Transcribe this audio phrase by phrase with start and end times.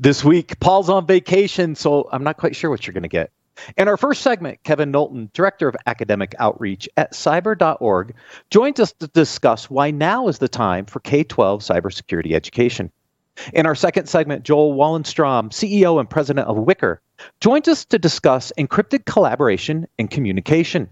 [0.00, 3.32] This week, Paul's on vacation, so I'm not quite sure what you're going to get.
[3.76, 8.14] In our first segment, Kevin Knowlton, Director of Academic Outreach at cyber.org,
[8.48, 12.92] joins us to discuss why now is the time for K 12 cybersecurity education.
[13.52, 16.98] In our second segment, Joel Wallenstrom, CEO and President of Wickr,
[17.40, 20.88] joins us to discuss encrypted collaboration and communication.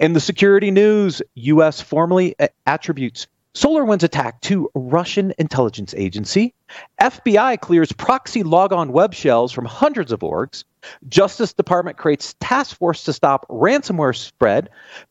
[0.00, 1.80] In the security news, U.S.
[1.80, 2.34] formally
[2.66, 6.54] attributes SolarWinds attack to Russian intelligence agency.
[7.00, 10.64] FBI clears ProxyLogon web shells from hundreds of orgs.
[11.08, 14.68] Justice Department creates task force to stop ransomware spread.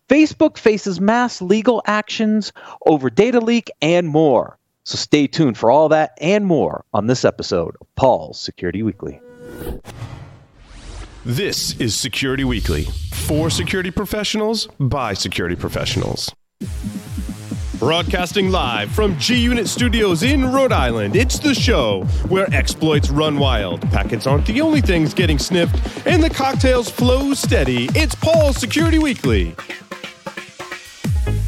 [0.09, 2.53] Facebook faces mass legal actions
[2.85, 4.57] over data leak and more.
[4.83, 9.19] So stay tuned for all that and more on this episode of Paul's Security Weekly.
[11.25, 12.83] This is Security Weekly
[13.25, 16.31] for security professionals by security professionals.
[17.79, 23.37] Broadcasting live from G Unit Studios in Rhode Island, it's the show where exploits run
[23.37, 27.89] wild, packets aren't the only things getting sniffed, and the cocktails flow steady.
[27.93, 29.55] It's Paul's Security Weekly.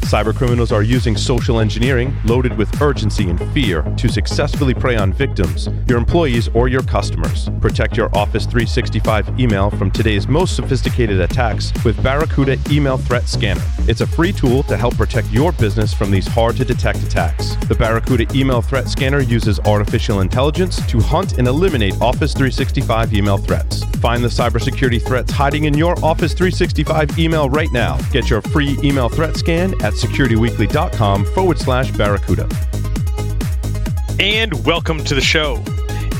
[0.08, 5.68] Cybercriminals are using social engineering loaded with urgency and fear to successfully prey on victims,
[5.86, 7.50] your employees, or your customers.
[7.60, 13.60] Protect your Office 365 email from today's most sophisticated attacks with Barracuda Email Threat Scanner.
[13.80, 17.56] It's a free tool to help protect your business from these hard to detect attacks.
[17.66, 23.36] The Barracuda Email Threat Scanner uses artificial intelligence to hunt and eliminate Office 365 email
[23.36, 23.84] threats.
[23.98, 27.98] Find the cybersecurity threats hiding in your Office 365 email right now.
[28.10, 32.48] Get your free email threat scan at securityweekly.com forward slash Barracuda.
[34.20, 35.62] And welcome to the show.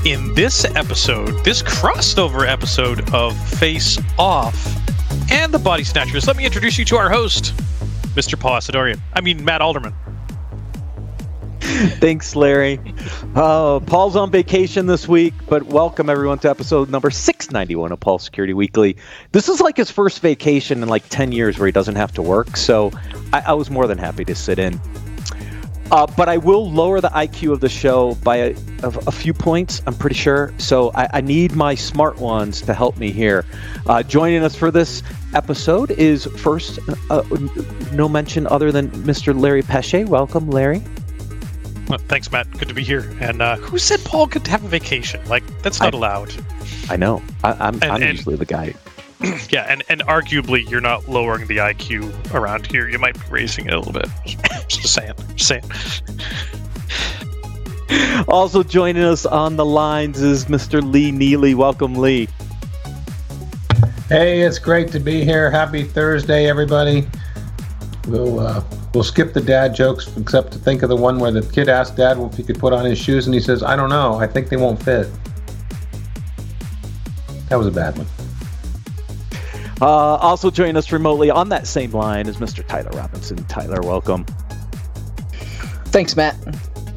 [0.05, 4.77] In this episode, this crossover episode of Face Off
[5.31, 7.55] and the Body Snatchers, let me introduce you to our host,
[8.15, 8.39] Mr.
[8.39, 9.01] Paul Asadoorian.
[9.15, 9.93] I mean, Matt Alderman.
[12.01, 12.81] Thanks, Larry.
[13.37, 18.19] Uh, Paul's on vacation this week, but welcome everyone to episode number 691 of Paul
[18.19, 18.97] Security Weekly.
[19.31, 22.23] This is like his first vacation in like 10 years where he doesn't have to
[22.23, 22.91] work, so
[23.33, 24.81] I, I was more than happy to sit in.
[25.93, 29.33] Uh, but I will lower the IQ of the show by a, a, a few
[29.33, 30.53] points, I'm pretty sure.
[30.59, 33.45] So I, I, need my smart ones to help me here.
[33.87, 37.23] Uh, joining us for this episode is first, uh,
[37.93, 39.39] no mention other than Mr.
[39.39, 40.05] Larry Pesce.
[40.05, 40.83] Welcome, Larry.
[41.89, 42.51] Well, thanks, Matt.
[42.59, 43.11] Good to be here.
[43.21, 45.27] And uh, who said Paul could have a vacation?
[45.27, 46.35] Like, that's not I, allowed.
[46.91, 47.23] I know.
[47.43, 48.75] I, am I'm, I'm and, usually the guy.
[49.51, 52.89] Yeah, and, and arguably, you're not lowering the IQ around here.
[52.89, 54.07] You might be raising it a little bit.
[54.69, 55.15] Just saying.
[55.35, 55.65] Just saying.
[58.29, 60.81] also joining us on the lines is Mr.
[60.81, 61.57] Lee Neely.
[61.57, 62.29] Welcome, Lee.
[64.09, 65.51] Hey, it's great to be here.
[65.51, 67.09] Happy Thursday, everybody.
[68.09, 68.65] We'll uh,
[68.95, 71.97] we'll skip the dad jokes, except to think of the one where the kid asked
[71.97, 74.15] dad if he could put on his shoes, and he says, "I don't know.
[74.15, 75.09] I think they won't fit."
[77.51, 78.07] That was a bad one.
[79.81, 82.67] Uh, also joining us remotely on that same line is Mr.
[82.67, 83.45] Tyler Robinson.
[83.45, 84.25] Tyler, welcome.
[85.87, 86.37] Thanks, Matt.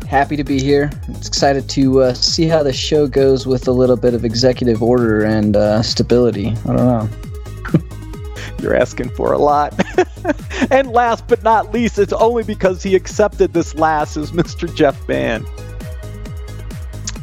[0.08, 0.90] Happy to be here.
[1.10, 5.24] Excited to uh, see how the show goes with a little bit of executive order
[5.24, 6.48] and uh, stability.
[6.48, 7.10] I don't know.
[8.62, 9.74] You're asking for a lot.
[10.72, 14.74] and last but not least, it's only because he accepted this last is Mr.
[14.74, 15.46] Jeff Man.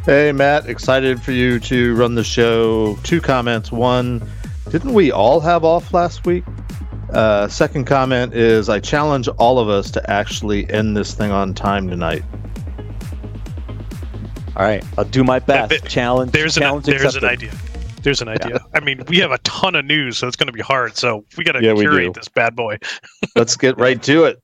[0.05, 2.97] Hey, Matt, excited for you to run the show.
[3.03, 3.71] Two comments.
[3.71, 4.27] One,
[4.71, 6.45] didn't we all have off last week?
[7.11, 11.55] Uh, second comment is I challenge all of us to actually end this thing on
[11.55, 12.25] time tonight.
[14.57, 15.73] All right, I'll do my best.
[15.73, 16.33] Yeah, challenge.
[16.33, 17.53] There's challenge an there's an idea.
[18.03, 18.55] There's an idea.
[18.55, 18.59] Yeah.
[18.75, 20.97] I mean, we have a ton of news, so it's going to be hard.
[20.97, 22.79] So we got to yeah, curate this bad boy.
[23.37, 24.43] Let's get right to it.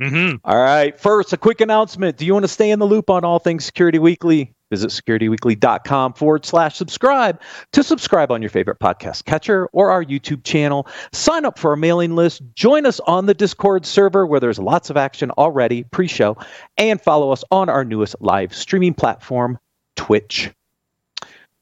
[0.00, 0.36] Mm-hmm.
[0.44, 0.98] All right.
[0.98, 2.16] First, a quick announcement.
[2.16, 4.54] Do you want to stay in the loop on all things Security Weekly?
[4.70, 7.40] Visit securityweekly.com forward slash subscribe
[7.72, 10.86] to subscribe on your favorite podcast catcher or our YouTube channel.
[11.12, 12.40] Sign up for our mailing list.
[12.54, 16.36] Join us on the Discord server where there's lots of action already pre show.
[16.78, 19.58] And follow us on our newest live streaming platform,
[19.96, 20.50] Twitch.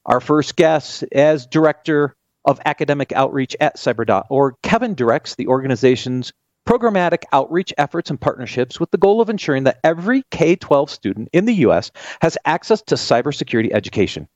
[0.08, 2.16] Our first guest, as director
[2.46, 6.32] of academic outreach at cyber.org, Kevin directs the organization's
[6.66, 11.28] programmatic outreach efforts and partnerships with the goal of ensuring that every K 12 student
[11.34, 11.90] in the U.S.
[12.22, 14.26] has access to cybersecurity education.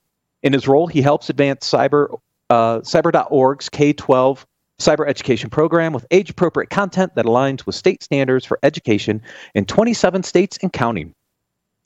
[0.43, 2.19] In his role, he helps advance cyber,
[2.51, 4.47] uh, cyber.org's K 12
[4.79, 9.23] cyber education program with age appropriate content that aligns with state standards for education
[9.55, 11.15] in 27 states and counting.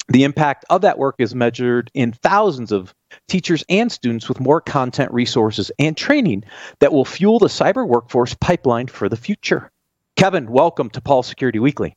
[0.09, 2.95] The impact of that work is measured in thousands of
[3.27, 6.45] teachers and students with more content, resources, and training
[6.79, 9.71] that will fuel the cyber workforce pipeline for the future.
[10.15, 11.97] Kevin, welcome to Paul Security Weekly.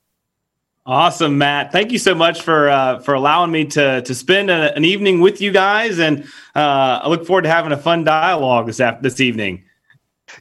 [0.85, 1.71] Awesome, Matt.
[1.71, 5.21] Thank you so much for uh, for allowing me to to spend a, an evening
[5.21, 6.23] with you guys, and
[6.55, 9.63] uh, I look forward to having a fun dialogue this after, this evening.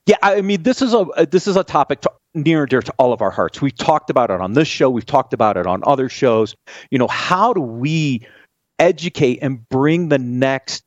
[0.06, 2.12] Yeah, I mean, this is a this is a topic to,
[2.42, 3.60] near and dear to all of our hearts.
[3.60, 4.90] We've talked about it on this show.
[4.90, 6.54] We've talked about it on other shows.
[6.90, 8.26] You know, how do we
[8.78, 10.84] educate and bring the next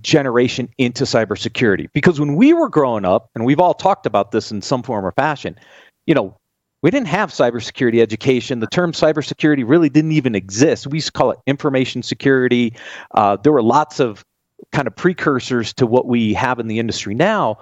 [0.00, 1.88] generation into cybersecurity?
[1.92, 5.04] Because when we were growing up, and we've all talked about this in some form
[5.04, 5.58] or fashion,
[6.06, 6.36] you know,
[6.82, 8.60] we didn't have cybersecurity education.
[8.60, 10.86] The term cybersecurity really didn't even exist.
[10.86, 12.74] We used to call it information security.
[13.14, 14.22] Uh, there were lots of
[14.70, 17.58] kind of precursors to what we have in the industry now.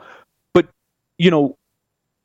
[0.55, 0.67] But,
[1.19, 1.56] you know,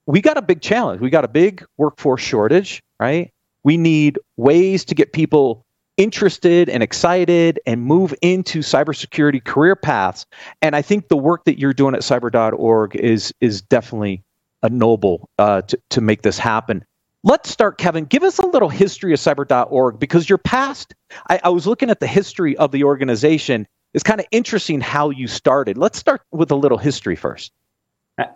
[0.08, 1.02] we got a big challenge.
[1.02, 3.32] We got a big workforce shortage, right?
[3.64, 5.66] We need ways to get people
[5.98, 10.26] interested and excited and move into cybersecurity career paths.
[10.62, 14.24] And I think the work that you're doing at cyber.org is is definitely
[14.64, 16.86] a noble uh, to, to make this happen.
[17.24, 18.06] Let's start, Kevin.
[18.06, 20.94] Give us a little history of cyber.org because your past,
[21.30, 23.68] I, I was looking at the history of the organization.
[23.94, 25.78] It's kind of interesting how you started.
[25.78, 27.52] Let's start with a little history first.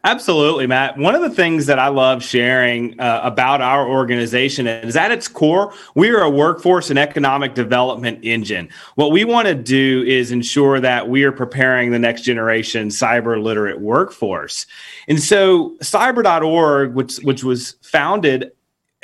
[0.04, 1.00] Absolutely, Matt.
[1.00, 5.28] One of the things that I love sharing uh, about our organization is at its
[5.28, 8.70] core, we are a workforce and economic development engine.
[8.94, 13.42] What we want to do is ensure that we are preparing the next generation cyber
[13.42, 14.68] literate workforce.
[15.08, 18.52] And so, cyber.org, which, which was founded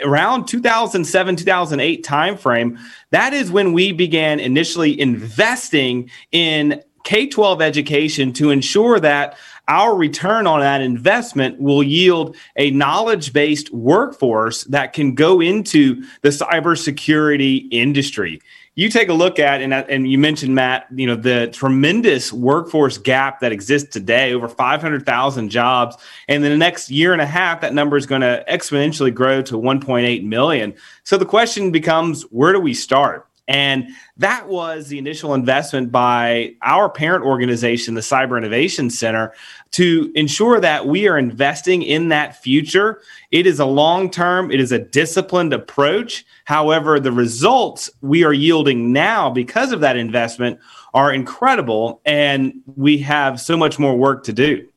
[0.04, 2.78] around 2007 2008 timeframe
[3.10, 9.36] that is when we began initially investing in k-12 education to ensure that
[9.68, 16.04] our return on that investment will yield a knowledge based workforce that can go into
[16.22, 18.42] the cybersecurity industry.
[18.76, 23.00] You take a look at, and, and you mentioned, Matt, you know, the tremendous workforce
[23.00, 25.98] gap that exists today, over 500,000 jobs.
[26.28, 29.42] And in the next year and a half, that number is going to exponentially grow
[29.42, 30.76] to 1.8 million.
[31.04, 33.28] So the question becomes where do we start?
[33.48, 39.34] And that was the initial investment by our parent organization, the Cyber Innovation Center,
[39.72, 43.02] to ensure that we are investing in that future.
[43.32, 46.26] It is a long term, it is a disciplined approach.
[46.44, 50.60] However, the results we are yielding now because of that investment
[50.94, 54.68] are incredible, and we have so much more work to do.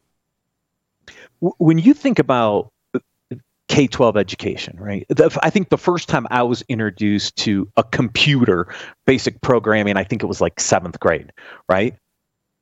[1.40, 2.70] When you think about
[3.70, 5.06] K 12 education, right?
[5.44, 8.66] I think the first time I was introduced to a computer,
[9.06, 11.32] basic programming, I think it was like seventh grade,
[11.68, 11.94] right?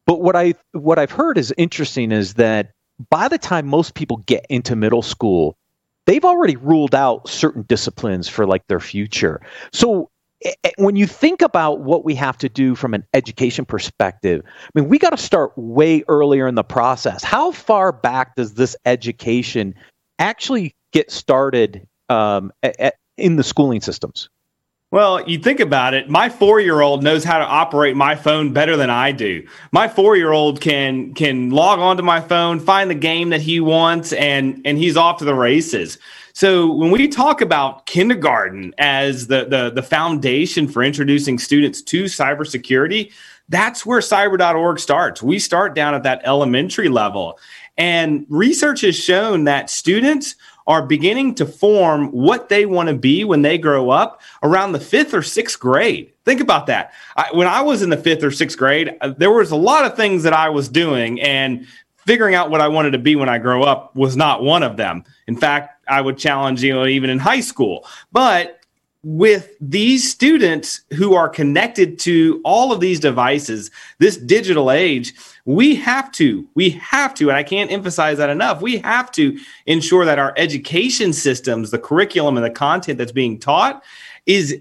[0.04, 2.72] But what I what I've heard is interesting is that
[3.08, 5.56] by the time most people get into middle school,
[6.04, 9.40] they've already ruled out certain disciplines for like their future.
[9.72, 10.10] So
[10.44, 14.42] eh, eh, when you think about what we have to do from an education perspective,
[14.44, 17.24] I mean, we got to start way earlier in the process.
[17.24, 19.74] How far back does this education
[20.18, 24.28] actually get started um, at, in the schooling systems?
[24.90, 26.08] Well, you think about it.
[26.08, 29.46] My four-year-old knows how to operate my phone better than I do.
[29.70, 34.62] My four-year-old can can log onto my phone, find the game that he wants, and
[34.64, 35.98] and he's off to the races.
[36.32, 42.04] So when we talk about kindergarten as the the, the foundation for introducing students to
[42.04, 43.12] cybersecurity,
[43.50, 45.22] that's where cyber.org starts.
[45.22, 47.38] We start down at that elementary level.
[47.76, 50.34] And research has shown that students
[50.68, 54.78] are beginning to form what they want to be when they grow up around the
[54.78, 56.12] fifth or sixth grade.
[56.26, 56.92] Think about that.
[57.16, 59.86] I, when I was in the fifth or sixth grade, uh, there was a lot
[59.86, 61.66] of things that I was doing, and
[62.06, 64.76] figuring out what I wanted to be when I grow up was not one of
[64.76, 65.04] them.
[65.26, 67.86] In fact, I would challenge you know, even in high school.
[68.12, 68.57] But
[69.04, 75.14] with these students who are connected to all of these devices, this digital age,
[75.44, 79.38] we have to, we have to, and I can't emphasize that enough, we have to
[79.66, 83.84] ensure that our education systems, the curriculum and the content that's being taught
[84.26, 84.60] is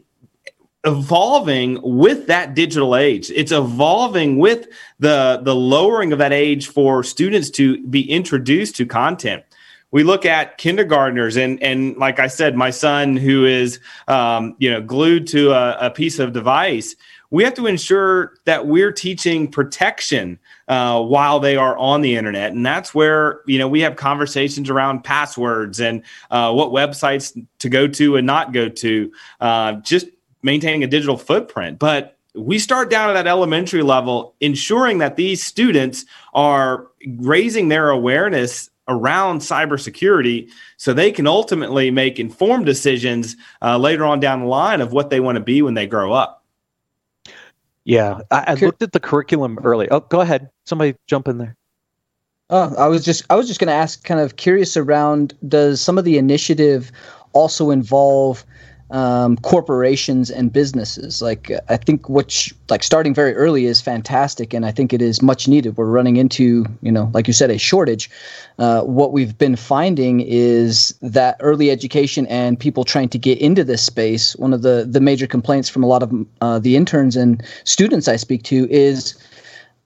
[0.86, 3.32] evolving with that digital age.
[3.32, 4.67] It's evolving with
[5.00, 9.44] the, the lowering of that age for students to be introduced to content
[9.91, 14.70] we look at kindergartners and and like I said, my son who is um, you
[14.70, 16.96] know glued to a, a, piece of device.
[17.29, 20.39] We have to ensure that we're teaching protection
[20.70, 24.70] uh, while they are on the internet, and that's where you know we have conversations
[24.70, 29.12] around passwords and uh, what websites to go to and not go to.
[29.39, 30.08] Uh, just
[30.44, 35.44] maintaining a digital footprint, but we start down at that elementary level, ensuring that these
[35.44, 43.77] students are raising their awareness around cybersecurity so they can ultimately make informed decisions uh,
[43.77, 46.44] later on down the line of what they want to be when they grow up.
[47.84, 49.88] Yeah, I, I looked at the curriculum early.
[49.89, 50.50] Oh, go ahead.
[50.65, 51.56] Somebody jump in there.
[52.50, 55.34] Oh, I was just I was just going to ask, kind of curious around.
[55.48, 56.91] Does some of the initiative
[57.34, 58.46] also involve
[58.89, 61.22] um, corporations and businesses.
[61.22, 65.22] Like I think what like starting very early is fantastic, and I think it is
[65.22, 65.77] much needed.
[65.77, 68.10] We're running into you know like you said a shortage.
[68.60, 73.63] Uh, what we've been finding is that early education and people trying to get into
[73.63, 74.36] this space.
[74.38, 78.08] One of the the major complaints from a lot of uh, the interns and students
[78.08, 79.17] I speak to is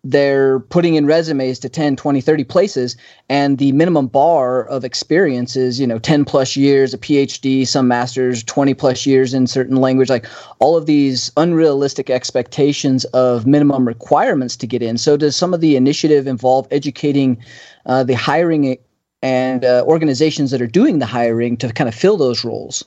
[0.03, 2.97] they're putting in resumes to 10 20 30 places
[3.29, 7.87] and the minimum bar of experience is you know 10 plus years a phd some
[7.87, 10.25] masters 20 plus years in certain language like
[10.59, 14.97] all of these unrealistic expectations of minimum requirements to get in.
[14.97, 17.37] So does some of the initiative involve educating
[17.85, 18.77] uh, the hiring
[19.23, 22.83] and uh, organizations that are doing the hiring to kind of fill those roles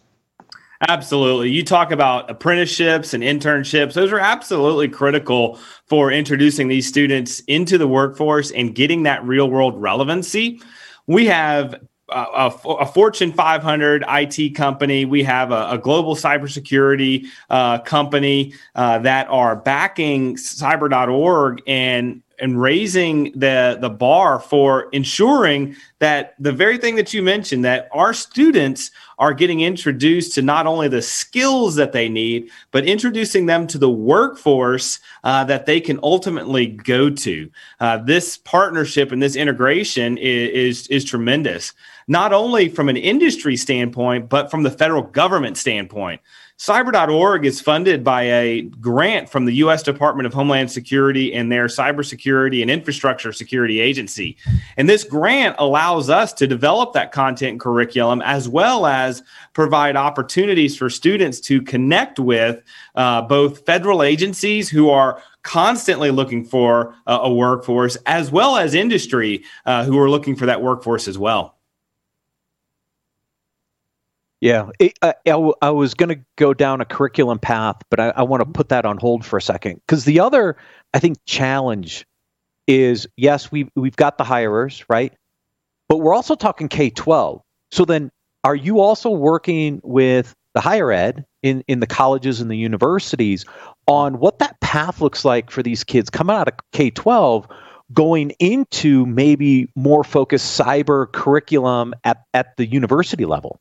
[0.88, 1.50] Absolutely.
[1.50, 3.94] You talk about apprenticeships and internships.
[3.94, 9.48] Those are absolutely critical for introducing these students into the workforce and getting that real
[9.48, 10.60] world relevancy.
[11.06, 15.04] We have a, a, Fortune 500 IT company.
[15.04, 22.60] We have a, a global cybersecurity uh, company uh, that are backing cyber.org and and
[22.60, 28.12] raising the the bar for ensuring that the very thing that you mentioned that our
[28.12, 33.66] students are getting introduced to not only the skills that they need but introducing them
[33.66, 37.50] to the workforce uh, that they can ultimately go to.
[37.80, 41.72] Uh, this partnership and this integration is, is, is tremendous
[42.06, 46.20] not only from an industry standpoint but from the federal government standpoint
[46.58, 49.82] Cyber.org is funded by a grant from the U.S.
[49.82, 54.36] Department of Homeland Security and their Cybersecurity and Infrastructure Security Agency.
[54.76, 60.76] And this grant allows us to develop that content curriculum as well as provide opportunities
[60.76, 62.62] for students to connect with
[62.94, 68.74] uh, both federal agencies who are constantly looking for uh, a workforce as well as
[68.74, 71.53] industry uh, who are looking for that workforce as well.
[74.44, 75.14] Yeah, it, I,
[75.62, 78.52] I, was going to go down a curriculum path, but I, I want to mm-hmm.
[78.52, 80.58] put that on hold for a second because the other,
[80.92, 82.04] I think, challenge
[82.66, 85.14] is yes, we we've got the hirers, right?
[85.88, 87.40] But we're also talking K twelve.
[87.70, 88.10] So then,
[88.44, 93.46] are you also working with the higher ed in in the colleges and the universities
[93.86, 97.48] on what that path looks like for these kids coming out of K twelve?
[97.92, 103.60] going into maybe more focused cyber curriculum at, at the university level?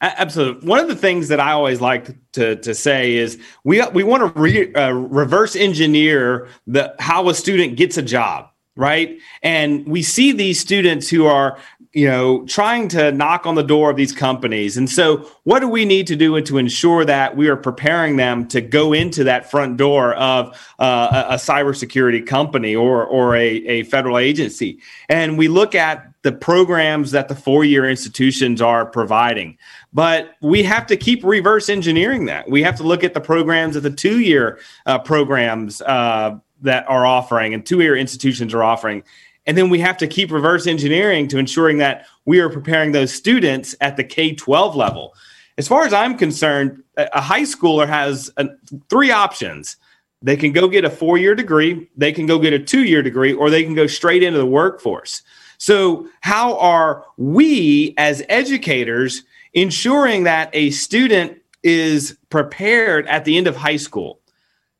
[0.00, 0.68] Absolutely.
[0.68, 4.34] One of the things that I always like to, to say is we we want
[4.34, 9.18] to re, uh, reverse engineer the how a student gets a job, right?
[9.42, 11.58] And we see these students who are
[11.98, 15.68] you know trying to knock on the door of these companies and so what do
[15.68, 19.50] we need to do to ensure that we are preparing them to go into that
[19.50, 24.78] front door of uh, a, a cybersecurity company or or a, a federal agency
[25.08, 29.58] and we look at the programs that the four-year institutions are providing
[29.92, 32.48] but we have to keep reverse engineering that.
[32.50, 36.88] We have to look at the programs that the two year uh, programs uh, that
[36.88, 39.02] are offering and two year institutions are offering.
[39.48, 43.12] And then we have to keep reverse engineering to ensuring that we are preparing those
[43.12, 45.14] students at the K 12 level.
[45.56, 48.46] As far as I'm concerned, a high schooler has a,
[48.90, 49.76] three options.
[50.22, 53.02] They can go get a four year degree, they can go get a two year
[53.02, 55.22] degree, or they can go straight into the workforce.
[55.56, 59.24] So, how are we as educators
[59.54, 64.17] ensuring that a student is prepared at the end of high school.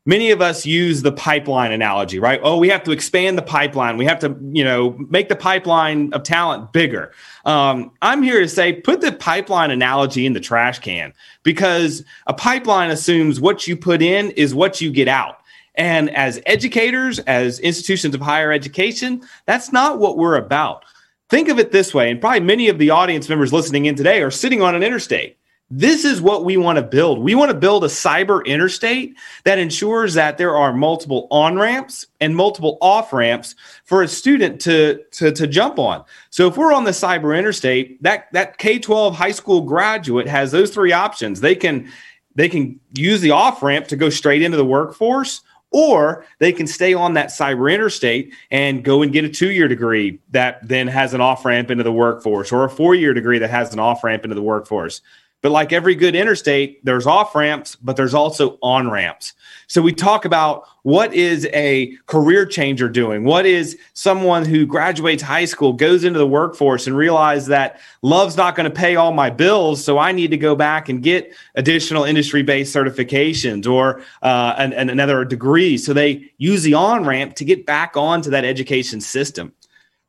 [0.09, 2.41] Many of us use the pipeline analogy, right?
[2.43, 3.99] Oh, we have to expand the pipeline.
[3.99, 7.13] We have to, you know, make the pipeline of talent bigger.
[7.45, 11.13] Um, I'm here to say, put the pipeline analogy in the trash can
[11.43, 15.41] because a pipeline assumes what you put in is what you get out.
[15.75, 20.87] And as educators, as institutions of higher education, that's not what we're about.
[21.29, 24.23] Think of it this way, and probably many of the audience members listening in today
[24.23, 25.38] are sitting on an interstate.
[25.71, 27.19] This is what we want to build.
[27.19, 32.07] We want to build a cyber interstate that ensures that there are multiple on ramps
[32.21, 36.05] and multiple off ramps for a student to, to, to jump on.
[36.31, 40.53] So if we're on the cyber interstate, that, that K 12 high school graduate has
[40.53, 41.41] those three options.
[41.41, 41.91] They can
[42.35, 45.41] they can use the off ramp to go straight into the workforce,
[45.73, 49.67] or they can stay on that cyber interstate and go and get a two year
[49.67, 53.41] degree that then has an off ramp into the workforce, or a four year degree
[53.41, 55.03] that has an off ramp into the workforce.
[55.41, 59.35] But like every good interstate, there's off ramps, but there's also on ramps.
[59.69, 63.23] So we talk about what is a career changer doing?
[63.23, 68.37] What is someone who graduates high school, goes into the workforce and realize that love's
[68.37, 69.85] not going to pay all my bills.
[69.85, 74.73] So I need to go back and get additional industry based certifications or uh, an,
[74.73, 75.79] an, another degree.
[75.79, 79.53] So they use the on ramp to get back onto that education system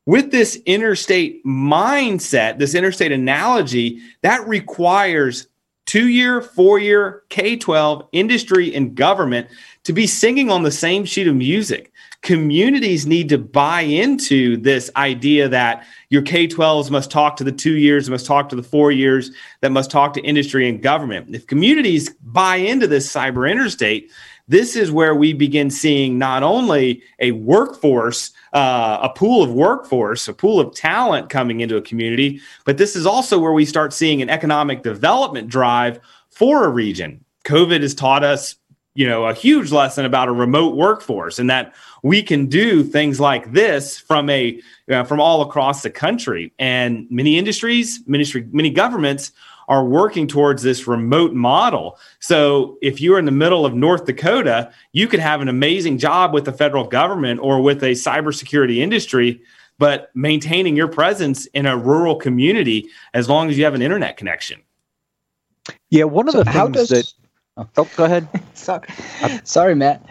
[0.05, 5.47] with this interstate mindset, this interstate analogy, that requires
[5.85, 9.47] two year, four year, K 12, industry, and government
[9.85, 11.91] to be singing on the same sheet of music.
[12.21, 17.51] Communities need to buy into this idea that your K 12s must talk to the
[17.51, 21.33] two years, must talk to the four years, that must talk to industry and government.
[21.33, 24.11] If communities buy into this cyber interstate,
[24.49, 30.27] this is where we begin seeing not only a workforce, uh, a pool of workforce,
[30.27, 33.93] a pool of talent coming into a community, but this is also where we start
[33.93, 35.99] seeing an economic development drive
[36.31, 37.23] for a region.
[37.45, 38.55] COVID has taught us,
[38.95, 43.19] you know, a huge lesson about a remote workforce and that we can do things
[43.19, 46.51] like this from a uh, from all across the country.
[46.57, 49.31] And many industries, ministry, many governments
[49.69, 51.97] are working towards this remote model.
[52.19, 56.33] So if you're in the middle of North Dakota, you could have an amazing job
[56.33, 59.41] with the federal government or with a cybersecurity industry,
[59.77, 64.17] but maintaining your presence in a rural community as long as you have an internet
[64.17, 64.59] connection.
[65.91, 67.13] Yeah, one of So the how things does- that
[67.77, 68.27] Oh, go ahead.
[68.53, 68.87] Sorry,
[69.45, 70.05] sorry, Matt.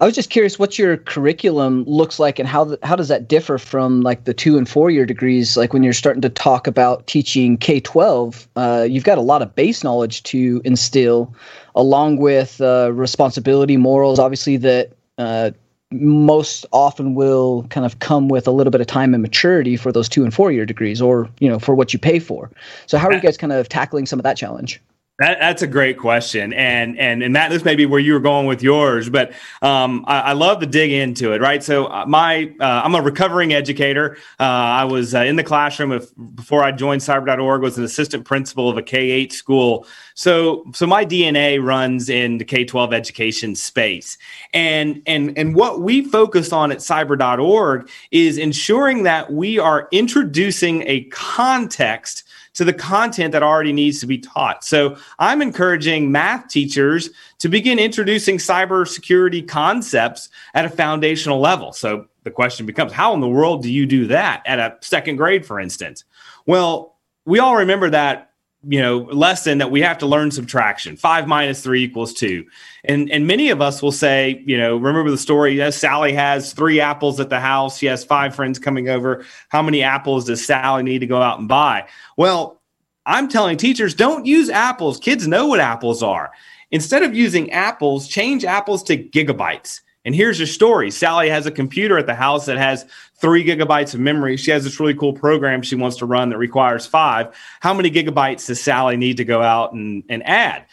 [0.00, 3.28] I was just curious what your curriculum looks like, and how th- how does that
[3.28, 5.56] differ from like the two and four year degrees?
[5.56, 9.40] Like when you're starting to talk about teaching K twelve, uh, you've got a lot
[9.40, 11.32] of base knowledge to instill,
[11.76, 14.92] along with uh, responsibility, morals, obviously that.
[15.16, 15.52] Uh,
[15.94, 19.92] most often will kind of come with a little bit of time and maturity for
[19.92, 22.50] those two and four year degrees or you know for what you pay for
[22.86, 24.80] so how are you guys kind of tackling some of that challenge
[25.22, 28.18] That, that's a great question, and and and Matt, this may be where you were
[28.18, 29.30] going with yours, but
[29.62, 31.62] um, I, I love to dig into it, right?
[31.62, 34.16] So uh, my uh, I'm a recovering educator.
[34.40, 37.62] Uh, I was uh, in the classroom before I joined Cyber.org.
[37.62, 39.86] Was an assistant principal of a K8 school.
[40.14, 44.18] So so my DNA runs in the K12 education space,
[44.52, 50.82] and and and what we focus on at Cyber.org is ensuring that we are introducing
[50.88, 52.24] a context
[52.54, 54.64] to the content that already needs to be taught.
[54.64, 61.72] So I'm encouraging math teachers to begin introducing cybersecurity concepts at a foundational level.
[61.72, 65.16] So the question becomes how in the world do you do that at a second
[65.16, 66.04] grade, for instance?
[66.46, 68.31] Well, we all remember that
[68.64, 70.96] you know lesson that we have to learn subtraction.
[70.96, 72.44] Five minus three equals two.
[72.84, 76.80] And and many of us will say you know remember the story sally has three
[76.80, 77.78] apples at the house.
[77.78, 79.24] She has five friends coming over.
[79.48, 81.88] How many apples does sally need to go out and buy?
[82.16, 82.60] Well
[83.04, 84.98] i'm telling teachers don't use apples.
[84.98, 86.30] Kids know what apples are.
[86.70, 91.50] Instead of using apples change apples to gigabytes and here's your story Sally has a
[91.50, 92.84] computer at the house that has
[93.16, 94.36] three gigabytes of memory.
[94.36, 97.34] She has this really cool program she wants to run that requires five.
[97.60, 100.66] How many gigabytes does Sally need to go out and, and add?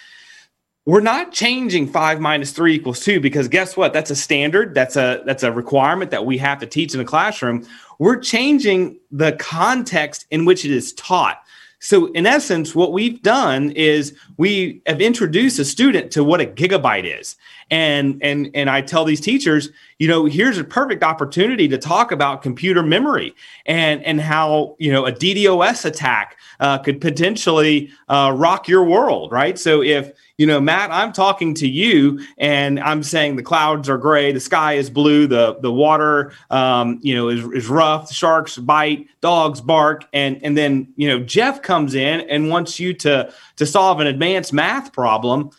[0.86, 3.94] We're not changing five minus three equals two because guess what?
[3.94, 4.74] That's a standard.
[4.74, 7.68] That's a that's a requirement that we have to teach in the classroom.
[8.00, 11.44] We're changing the context in which it is taught.
[11.80, 16.46] So, in essence, what we've done is we have introduced a student to what a
[16.46, 17.38] gigabyte is,
[17.72, 22.12] and and and I tell these teachers, you know, here's a perfect opportunity to talk
[22.12, 23.34] about computer memory
[23.66, 29.32] and and how you know a DDoS attack uh, could potentially uh, rock your world,
[29.32, 29.58] right?
[29.58, 33.98] So if you know, Matt, I'm talking to you and I'm saying the clouds are
[33.98, 38.58] gray, the sky is blue, the the water, um, you know, is, is rough, sharks
[38.58, 43.34] bite, dogs bark, and and then you know Jeff comes in and wants you to
[43.58, 45.52] to solve an advanced math problem.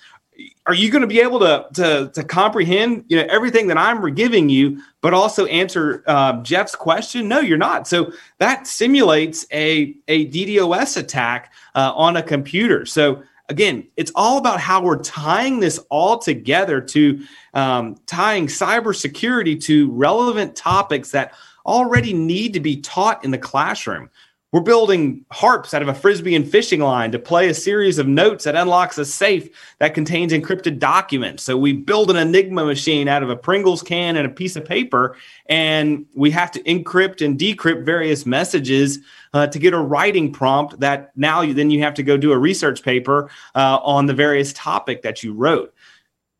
[0.70, 4.14] Are you going to be able to to to comprehend you know everything that I'm
[4.14, 7.26] giving you, but also answer uh, Jeff's question?
[7.26, 7.88] No, you're not.
[7.88, 12.86] So that simulates a a DDoS attack uh, on a computer.
[12.86, 17.20] So again, it's all about how we're tying this all together to
[17.52, 21.34] um, tying cybersecurity to relevant topics that
[21.66, 24.08] already need to be taught in the classroom.
[24.52, 28.08] We're building harps out of a frisbee and fishing line to play a series of
[28.08, 31.44] notes that unlocks a safe that contains encrypted documents.
[31.44, 34.64] So we build an Enigma machine out of a Pringles can and a piece of
[34.64, 38.98] paper, and we have to encrypt and decrypt various messages
[39.34, 42.32] uh, to get a writing prompt that now you, then you have to go do
[42.32, 45.72] a research paper uh, on the various topic that you wrote.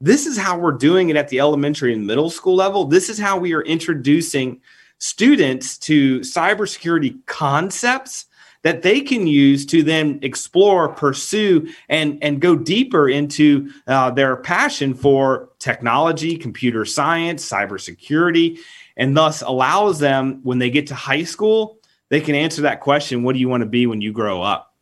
[0.01, 2.87] This is how we're doing it at the elementary and middle school level.
[2.87, 4.61] This is how we are introducing
[5.01, 8.27] students to cybersecurity concepts
[8.63, 14.37] that they can use to then explore, pursue, and, and go deeper into uh, their
[14.37, 18.59] passion for technology, computer science, cybersecurity,
[18.97, 21.79] and thus allows them when they get to high school,
[22.11, 24.75] they can answer that question what do you want to be when you grow up?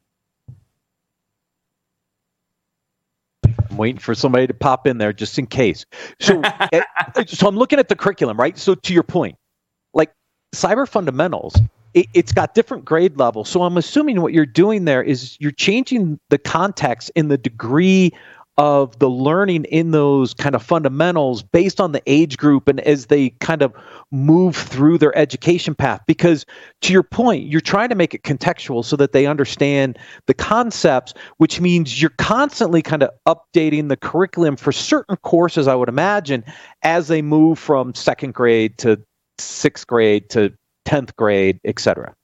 [3.45, 5.87] I'm waiting for somebody to pop in there just in case.
[6.19, 6.41] So,
[6.73, 6.83] eh,
[7.27, 8.59] so I'm looking at the curriculum, right?
[8.59, 9.37] So to your point,
[10.55, 11.57] cyber fundamentals,
[11.95, 13.49] it, it's got different grade levels.
[13.49, 18.13] So I'm assuming what you're doing there is you're changing the context in the degree
[18.59, 23.07] of the learning in those kind of fundamentals based on the age group and as
[23.07, 23.73] they kind of
[24.11, 26.01] move through their education path.
[26.09, 26.45] Because
[26.81, 31.15] to your point, you're trying to make it contextual so that they understand the concepts,
[31.37, 36.45] which means you're constantly kind of updating the curriculum for certain courses, I would imagine,
[36.83, 39.01] as they move from second grade to
[39.41, 40.53] sixth grade to
[40.87, 42.15] 10th grade, et cetera.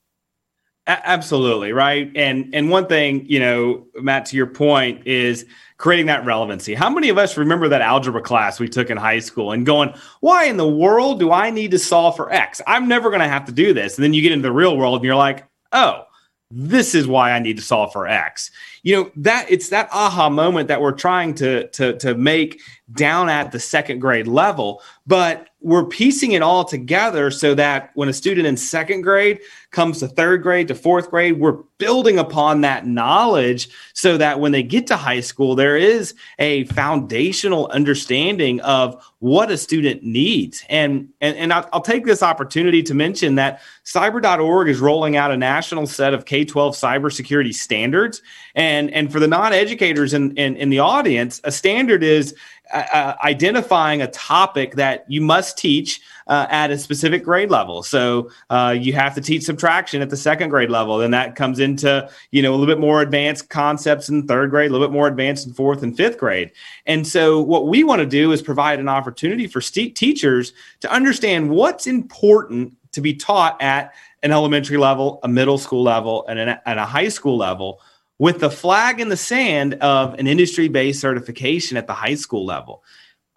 [0.86, 2.10] A- absolutely right?
[2.14, 5.46] And and one thing you know matt to your point is
[5.78, 6.74] creating that relevancy.
[6.74, 9.94] How many of us remember that algebra class we took in high school and going
[10.20, 12.60] why in the world do i need to solve for x?
[12.66, 13.96] I'm never going to have to do this.
[13.96, 16.04] And then you get into the real world and you're like oh
[16.50, 18.50] this is why i need to solve for x.
[18.82, 22.60] You know that it's that aha moment that we're trying to to to make
[22.92, 28.10] down at the second grade level but we're piecing it all together so that when
[28.10, 32.60] a student in second grade comes to third grade to fourth grade, we're building upon
[32.60, 38.60] that knowledge so that when they get to high school, there is a foundational understanding
[38.60, 40.62] of what a student needs.
[40.68, 45.30] And, and, and I'll, I'll take this opportunity to mention that cyber.org is rolling out
[45.30, 48.20] a national set of K 12 cybersecurity standards.
[48.54, 52.34] And, and for the non educators in, in, in the audience, a standard is
[52.72, 57.82] uh, uh, identifying a topic that you must teach uh, at a specific grade level.
[57.82, 61.60] So uh, you have to teach subtraction at the second grade level, Then that comes
[61.60, 64.92] into you know a little bit more advanced concepts in third grade, a little bit
[64.92, 66.52] more advanced in fourth and fifth grade.
[66.86, 70.90] And so what we want to do is provide an opportunity for st- teachers to
[70.90, 76.38] understand what's important to be taught at an elementary level, a middle school level, and
[76.38, 77.80] an, and a high school level
[78.18, 82.44] with the flag in the sand of an industry based certification at the high school
[82.44, 82.82] level.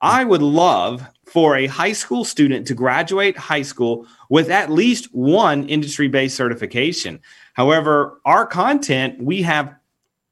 [0.02, 5.14] I would love for a high school student to graduate high school with at least
[5.14, 7.20] one industry based certification.
[7.54, 9.76] However, our content, we have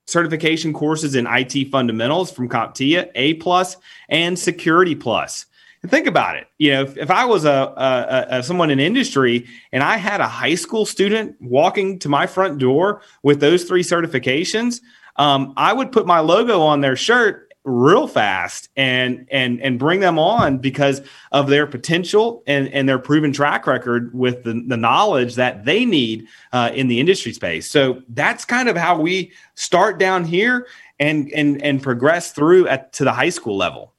[0.05, 3.77] certification courses in IT fundamentals from CompTIA, A plus,
[4.09, 5.47] and Security plus
[5.89, 6.47] think about it.
[6.57, 10.21] You know, if, if I was a, a, a, someone in industry and I had
[10.21, 14.81] a high school student walking to my front door with those three certifications,
[15.17, 19.99] um, I would put my logo on their shirt real fast and and and bring
[19.99, 24.77] them on because of their potential and and their proven track record with the, the
[24.77, 27.69] knowledge that they need uh, in the industry space.
[27.69, 30.67] So that's kind of how we start down here
[30.99, 33.94] and and and progress through at to the high school level.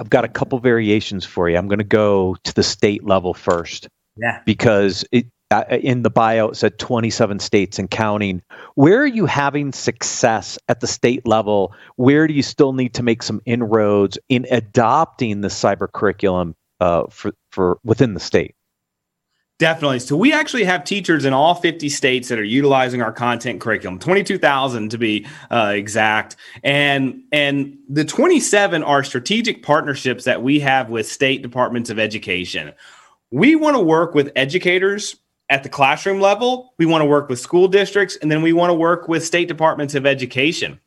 [0.00, 1.58] I've got a couple variations for you.
[1.58, 3.86] I'm going to go to the state level first.
[4.16, 4.40] Yeah.
[4.46, 8.40] Because it, uh, in the bio it said 27 states and counting.
[8.76, 11.74] Where are you having success at the state level?
[11.96, 17.04] Where do you still need to make some inroads in adopting the cyber curriculum uh,
[17.10, 18.54] for for within the state?
[19.60, 19.98] Definitely.
[19.98, 23.98] So we actually have teachers in all 50 states that are utilizing our content curriculum,
[23.98, 26.36] 22,000 to be uh, exact.
[26.64, 32.72] And and the 27 are strategic partnerships that we have with state departments of education.
[33.30, 35.16] We want to work with educators
[35.50, 38.70] at the classroom level, we want to work with school districts, and then we want
[38.70, 40.80] to work with state departments of education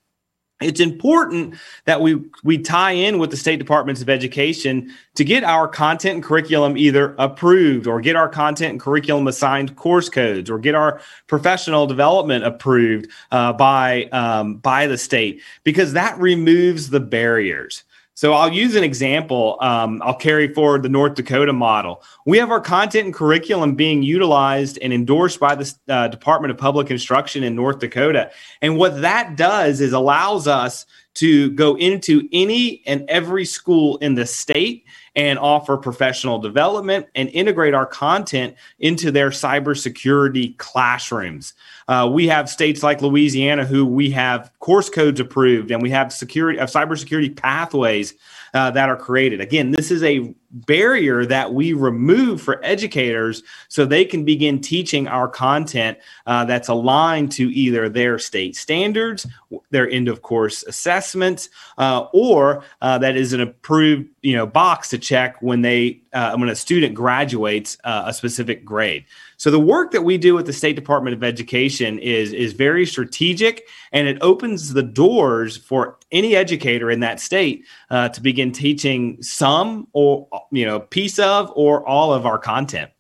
[0.62, 5.44] it's important that we we tie in with the state departments of education to get
[5.44, 10.50] our content and curriculum either approved or get our content and curriculum assigned course codes
[10.50, 16.90] or get our professional development approved uh, by um, by the state because that removes
[16.90, 17.84] the barriers
[18.16, 19.58] so I'll use an example.
[19.60, 22.04] Um, I'll carry forward the North Dakota model.
[22.26, 26.58] We have our content and curriculum being utilized and endorsed by the uh, Department of
[26.58, 28.30] Public Instruction in North Dakota.
[28.62, 34.16] And what that does is allows us to go into any and every school in
[34.16, 41.54] the state and offer professional development and integrate our content into their cybersecurity classrooms.
[41.88, 46.14] Uh, we have states like Louisiana who we have course codes approved and we have
[46.14, 48.14] security of uh, cybersecurity pathways
[48.54, 49.42] uh, that are created.
[49.42, 55.08] Again, this is a barrier that we remove for educators so they can begin teaching
[55.08, 59.26] our content uh, that's aligned to either their state standards,
[59.72, 64.90] their end of course assessments, uh, or uh, that is an approved you know box
[64.90, 69.06] to check when they uh, when a student graduates uh, a specific grade.
[69.38, 72.86] So the work that we do with the State Department of Education is is very
[72.86, 78.52] strategic, and it opens the doors for any educator in that state uh, to begin
[78.52, 82.92] teaching some or you know piece of or all of our content.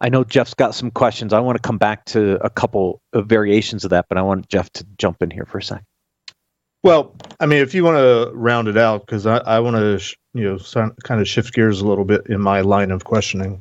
[0.00, 1.32] I know Jeff's got some questions.
[1.32, 4.48] I want to come back to a couple of variations of that, but I want
[4.48, 5.84] Jeff to jump in here for a second.
[6.82, 9.98] Well, I mean, if you want to round it out, because I, I want to,
[9.98, 13.60] sh- you know, kind of shift gears a little bit in my line of questioning.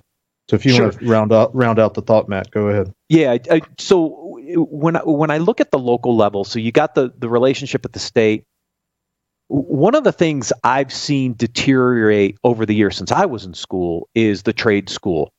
[0.50, 0.86] So if you Sure.
[0.86, 2.94] want to round out round out the thought, Matt, go ahead.
[3.10, 3.32] Yeah.
[3.34, 6.96] I, I- so when I- when I look at the local level, so you got
[6.96, 8.46] the the relationship at the state.
[9.50, 14.08] One of the things I've seen deteriorate over the years since I was in school
[14.14, 15.34] is the trade school,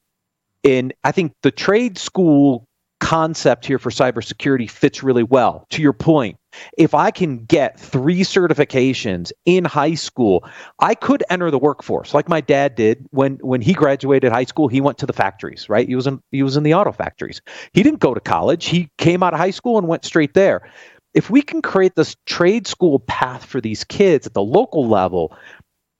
[0.64, 2.66] and I think the trade school
[2.98, 5.64] concept here for cybersecurity fits really well.
[5.70, 6.36] To your point,
[6.76, 10.44] if I can get three certifications in high school,
[10.80, 14.68] I could enter the workforce like my dad did when when he graduated high school.
[14.68, 15.88] He went to the factories, right?
[15.88, 17.40] He was in he was in the auto factories.
[17.72, 18.66] He didn't go to college.
[18.66, 20.68] He came out of high school and went straight there.
[21.14, 25.36] If we can create this trade school path for these kids at the local level,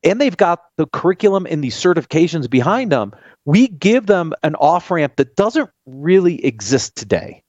[0.03, 3.13] and they've got the curriculum and these certifications behind them,
[3.45, 7.43] we give them an off ramp that doesn't really exist today.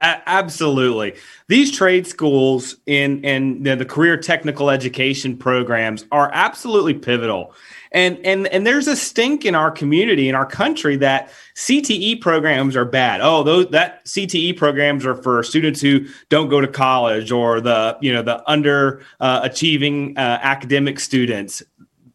[0.00, 1.14] Absolutely.
[1.48, 7.54] These trade schools in the, the career technical education programs are absolutely pivotal.
[7.94, 12.74] And and and there's a stink in our community in our country that CTE programs
[12.74, 13.20] are bad.
[13.22, 17.96] Oh, those that CTE programs are for students who don't go to college or the
[18.00, 21.62] you know the under uh, achieving uh, academic students.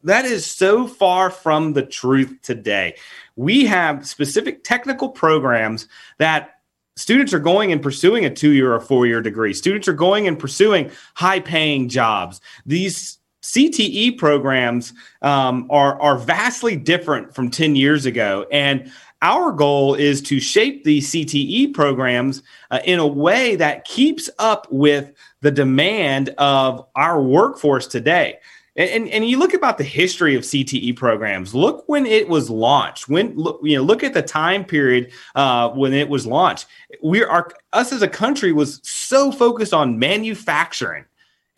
[0.04, 2.96] That is so far from the truth today.
[3.38, 5.88] We have specific technical programs
[6.18, 6.60] that
[6.98, 9.54] students are going and pursuing a two year or four year degree.
[9.54, 12.42] Students are going and pursuing high paying jobs.
[12.66, 18.46] These CTE programs um, are, are vastly different from 10 years ago.
[18.52, 24.30] And our goal is to shape these CTE programs uh, in a way that keeps
[24.40, 28.40] up with the demand of our workforce today.
[28.76, 31.54] And, and, and you look about the history of CTE programs.
[31.54, 33.10] Look when it was launched.
[33.10, 36.68] When look, you know, look at the time period uh, when it was launched.
[37.04, 41.04] We are us as a country was so focused on manufacturing,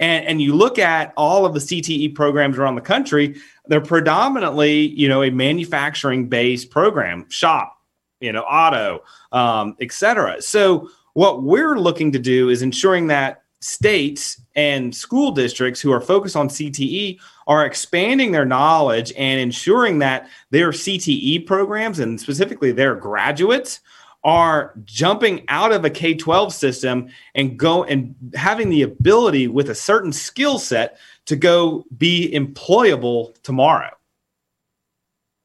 [0.02, 3.36] and and you look at all of the CTE programs around the country.
[3.68, 7.78] They're predominantly you know a manufacturing based program, shop,
[8.20, 10.42] you know, auto, um, et cetera.
[10.42, 16.02] So what we're looking to do is ensuring that states and school districts who are
[16.02, 22.72] focused on CTE are expanding their knowledge and ensuring that their CTE programs and specifically
[22.72, 23.82] their graduates
[24.24, 29.70] are jumping out of a K 12 system and go and having the ability with
[29.70, 33.90] a certain skill set to go be employable tomorrow.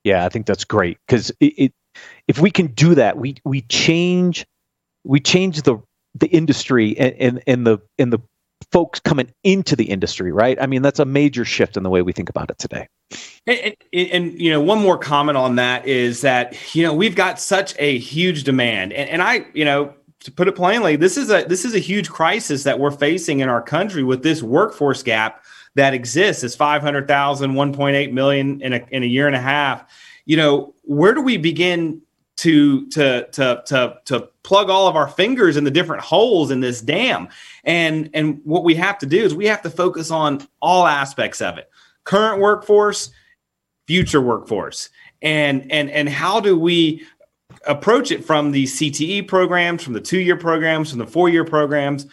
[0.04, 4.46] Yeah, I think that's great because if we can do that, we we change
[5.04, 5.78] we change the
[6.14, 8.20] the industry and and, and the and the
[8.72, 10.60] folks coming into the industry, right?
[10.60, 12.88] I mean, that's a major shift in the way we think about it today.
[13.46, 17.14] And, and, and, you know, one more comment on that is that you know we've
[17.14, 21.16] got such a huge demand, and, and I, you know, to put it plainly, this
[21.16, 24.42] is a this is a huge crisis that we're facing in our country with this
[24.42, 25.44] workforce gap
[25.76, 26.42] that exists.
[26.42, 29.88] It's 500,000, 1.8 million in a in a year and a half.
[30.24, 32.02] You know, where do we begin
[32.36, 36.60] to to to to to plug all of our fingers in the different holes in
[36.60, 37.28] this dam?
[37.64, 41.40] And and what we have to do is we have to focus on all aspects
[41.40, 41.70] of it.
[42.04, 43.10] Current workforce,
[43.86, 44.90] future workforce.
[45.22, 47.06] And and and how do we
[47.66, 51.44] approach it from the CTE programs, from the two year programs, from the four year
[51.44, 52.06] programs.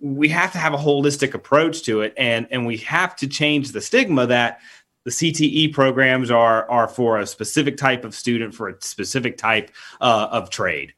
[0.00, 3.72] We have to have a holistic approach to it, and and we have to change
[3.72, 4.60] the stigma that
[5.08, 9.70] the CTE programs are are for a specific type of student for a specific type
[10.02, 10.92] uh, of trade.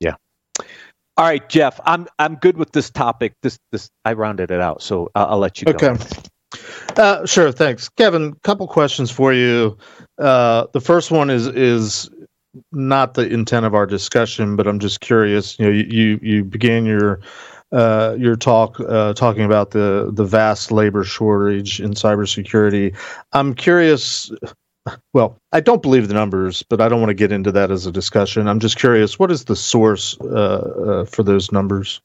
[0.00, 0.14] Yeah.
[1.16, 3.34] All right, Jeff, I'm I'm good with this topic.
[3.42, 5.90] This this I rounded it out, so I'll, I'll let you go.
[5.90, 6.04] Okay.
[6.96, 7.52] Uh, sure.
[7.52, 8.34] Thanks, Kevin.
[8.42, 9.78] Couple questions for you.
[10.18, 12.10] Uh, the first one is is
[12.72, 15.56] not the intent of our discussion, but I'm just curious.
[15.58, 17.20] You know, you you, you began your
[17.72, 22.96] uh, your talk uh, talking about the the vast labor shortage in cybersecurity.
[23.32, 24.30] I'm curious.
[25.14, 27.86] Well, I don't believe the numbers, but I don't want to get into that as
[27.86, 28.48] a discussion.
[28.48, 29.16] I'm just curious.
[29.16, 32.00] What is the source uh, uh, for those numbers?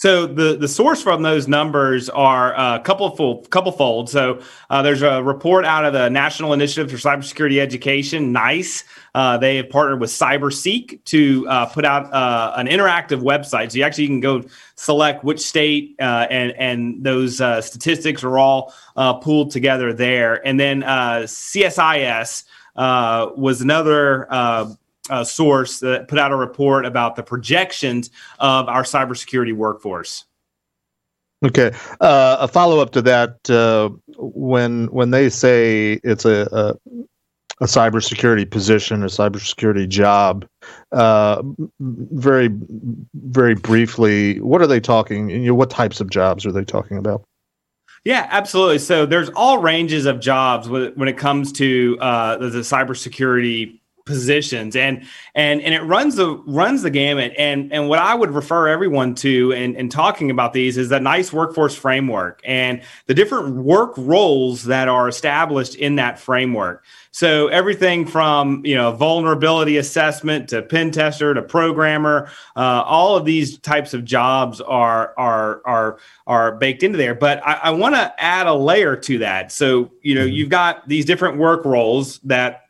[0.00, 4.08] So the the source from those numbers are a couple fold, couple fold.
[4.08, 8.84] So uh, there's a report out of the National Initiative for Cybersecurity Education, NICE.
[9.14, 13.72] Uh, they have partnered with CyberSeek to uh, put out uh, an interactive website.
[13.72, 14.42] So you actually can go
[14.74, 18.72] select which state uh, and and those uh, statistics are all
[19.20, 20.46] pooled together there.
[20.46, 24.78] And then CSIS was another
[25.10, 30.24] uh, source that put out a report about the projections of our cybersecurity workforce.
[31.44, 36.74] Okay, uh, a follow up to that: uh, when when they say it's a, a
[37.62, 40.46] a cybersecurity position, a cybersecurity job,
[40.92, 41.42] uh,
[41.80, 42.50] very
[43.14, 45.30] very briefly, what are they talking?
[45.30, 47.24] You know, what types of jobs are they talking about?
[48.04, 48.78] Yeah, absolutely.
[48.78, 53.79] So there's all ranges of jobs when it comes to uh, the, the cybersecurity
[54.10, 54.74] positions.
[54.74, 57.32] And and and it runs the runs the gamut.
[57.38, 61.02] And and what i would refer everyone to and and talking about these is that
[61.02, 66.84] NICE workforce framework and the different work roles that are established in that framework.
[67.12, 73.24] So everything from you know vulnerability assessment to pen tester to programmer uh, all of
[73.24, 77.14] these types of jobs are are are are baked into there.
[77.14, 79.52] But i, I want to add a layer to that.
[79.52, 80.34] So you know mm-hmm.
[80.34, 82.69] you've got these different work roles that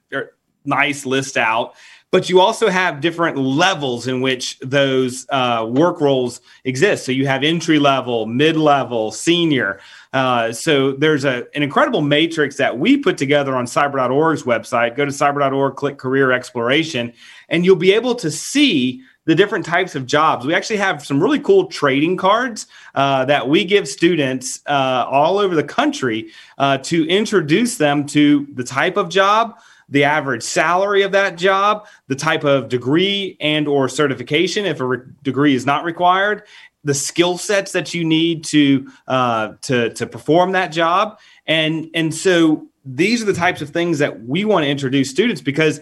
[0.64, 1.74] NICE list out
[2.10, 7.04] but you also have different levels in which those uh, work roles exist.
[7.04, 9.80] So you have entry level, mid level, senior.
[10.12, 14.96] Uh, so there's a, an incredible matrix that we put together on cyber.org's website.
[14.96, 17.12] Go to cyber.org, click career exploration,
[17.48, 20.44] and you'll be able to see the different types of jobs.
[20.44, 25.38] We actually have some really cool trading cards uh, that we give students uh, all
[25.38, 29.60] over the country uh, to introduce them to the type of job
[29.90, 34.86] the average salary of that job, the type of degree and or certification if a
[34.86, 36.44] re- degree is not required,
[36.84, 42.14] the skill sets that you need to uh, to to perform that job, and and
[42.14, 45.80] so these are the types of things that we want to introduce students because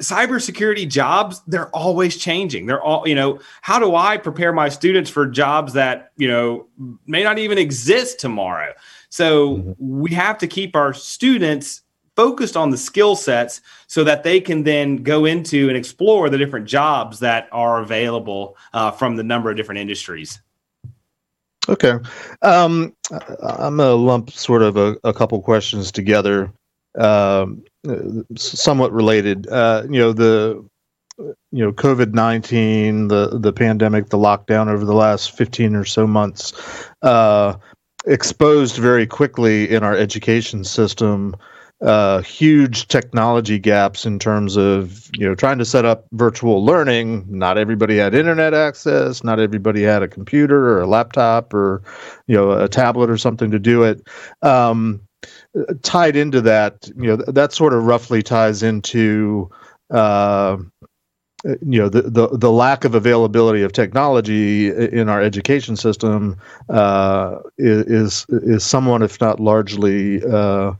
[0.00, 2.66] cybersecurity jobs they're always changing.
[2.66, 6.66] They're all you know how do i prepare my students for jobs that you know
[7.06, 8.72] may not even exist tomorrow?
[9.08, 9.72] So mm-hmm.
[9.78, 11.82] we have to keep our students
[12.16, 16.38] focused on the skill sets so that they can then go into and explore the
[16.38, 20.40] different jobs that are available uh, from the number of different industries.
[21.68, 21.94] Okay.
[22.42, 22.94] Um,
[23.42, 26.52] I'm going to lump sort of a, a couple questions together,
[26.96, 27.64] um,
[28.36, 29.48] somewhat related.
[29.48, 30.64] Uh, you know, the
[31.18, 36.06] you know COVID nineteen, the the pandemic, the lockdown over the last fifteen or so
[36.06, 36.52] months,
[37.02, 37.54] uh,
[38.06, 41.34] exposed very quickly in our education system
[41.82, 47.26] uh, huge technology gaps in terms of you know trying to set up virtual learning.
[47.28, 49.22] Not everybody had internet access.
[49.22, 51.82] Not everybody had a computer or a laptop or
[52.26, 54.06] you know a tablet or something to do it.
[54.42, 55.02] Um,
[55.82, 59.50] tied into that, you know that sort of roughly ties into.
[59.90, 60.56] Uh,
[61.44, 66.36] you know the, the the lack of availability of technology in our education system
[66.70, 70.72] uh, is is somewhat, if not largely, uh,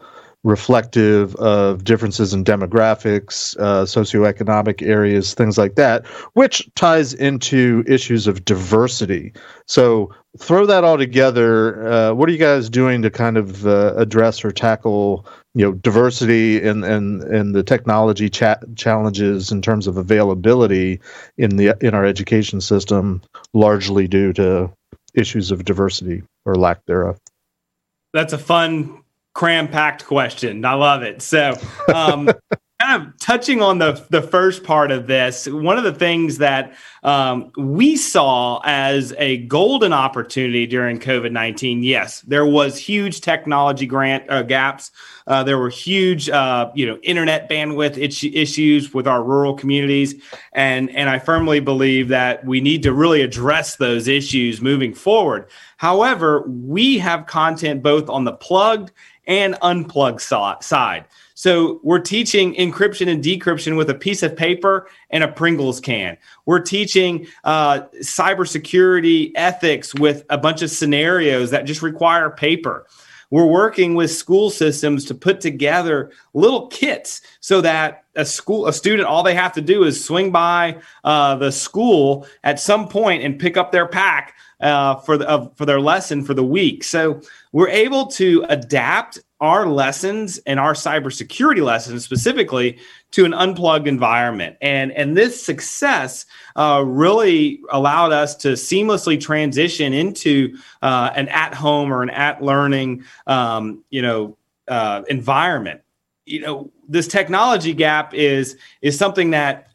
[0.46, 8.28] reflective of differences in demographics, uh, socioeconomic areas, things like that, which ties into issues
[8.28, 9.32] of diversity.
[9.66, 11.84] So, throw that all together.
[11.84, 15.72] Uh, what are you guys doing to kind of uh, address or tackle, you know,
[15.72, 21.00] diversity and and and the technology cha- challenges in terms of availability
[21.38, 23.20] in the in our education system,
[23.52, 24.70] largely due to
[25.14, 27.18] issues of diversity or lack thereof?
[28.12, 29.02] That's a fun
[29.36, 30.64] cram packed question.
[30.64, 31.20] I love it.
[31.20, 31.54] So,
[31.94, 32.30] um,
[32.80, 36.74] kind of touching on the the first part of this, one of the things that
[37.02, 43.86] um, we saw as a golden opportunity during COVID nineteen, yes, there was huge technology
[43.86, 44.90] grant uh, gaps.
[45.26, 50.14] Uh, there were huge, uh, you know, internet bandwidth issues with our rural communities,
[50.52, 55.50] and and I firmly believe that we need to really address those issues moving forward.
[55.78, 58.92] However, we have content both on the plugged
[59.26, 61.04] and unplugged side.
[61.34, 66.16] So we're teaching encryption and decryption with a piece of paper and a Pringles can.
[66.46, 72.86] We're teaching uh, cybersecurity ethics with a bunch of scenarios that just require paper.
[73.30, 78.72] We're working with school systems to put together little kits so that a school, a
[78.72, 83.24] student, all they have to do is swing by uh, the school at some point
[83.24, 86.84] and pick up their pack uh, for the, for their lesson for the week.
[86.84, 87.20] So
[87.52, 92.78] we're able to adapt our lessons and our cybersecurity lessons specifically
[93.10, 94.56] to an unplugged environment.
[94.62, 96.24] And, and this success
[96.56, 102.42] uh, really allowed us to seamlessly transition into uh, an at home or an at
[102.42, 104.38] learning, um, you know,
[104.68, 105.82] uh, environment.
[106.24, 109.68] You know, this technology gap is is something that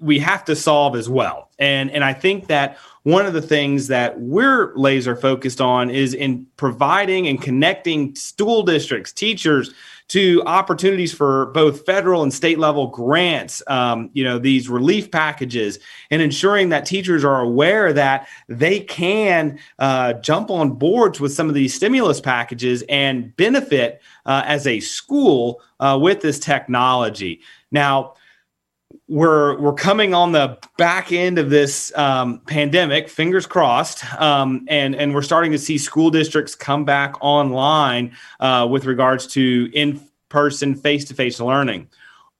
[0.00, 1.50] we have to solve as well.
[1.58, 6.14] And and I think that one of the things that we're laser focused on is
[6.14, 9.72] in providing and connecting school districts, teachers
[10.08, 15.78] to opportunities for both federal and state level grants, um, you know, these relief packages,
[16.10, 21.48] and ensuring that teachers are aware that they can uh, jump on boards with some
[21.48, 27.40] of these stimulus packages and benefit uh, as a school uh, with this technology.
[27.70, 28.14] Now,
[29.06, 34.94] we're we're coming on the back end of this um, pandemic, fingers crossed, um, and
[34.94, 40.00] and we're starting to see school districts come back online uh, with regards to in
[40.28, 41.88] person, face to face learning.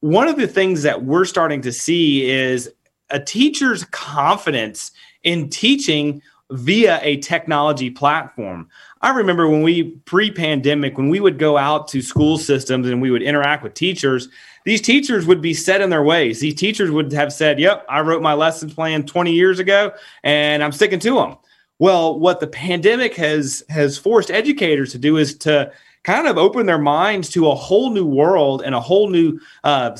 [0.01, 2.71] One of the things that we're starting to see is
[3.11, 4.93] a teacher's confidence
[5.23, 8.69] in teaching via a technology platform.
[9.03, 13.03] I remember when we pre pandemic, when we would go out to school systems and
[13.03, 14.29] we would interact with teachers,
[14.69, 16.41] these teachers would be set in their ways.
[16.41, 19.93] These teachers would have said, Yep, I wrote my lesson plan 20 years ago
[20.25, 21.37] and I'm sticking to them.
[21.79, 25.73] Well, what the pandemic has has forced educators to do is to
[26.05, 29.97] kind of open their minds to a whole new world and a whole new uh,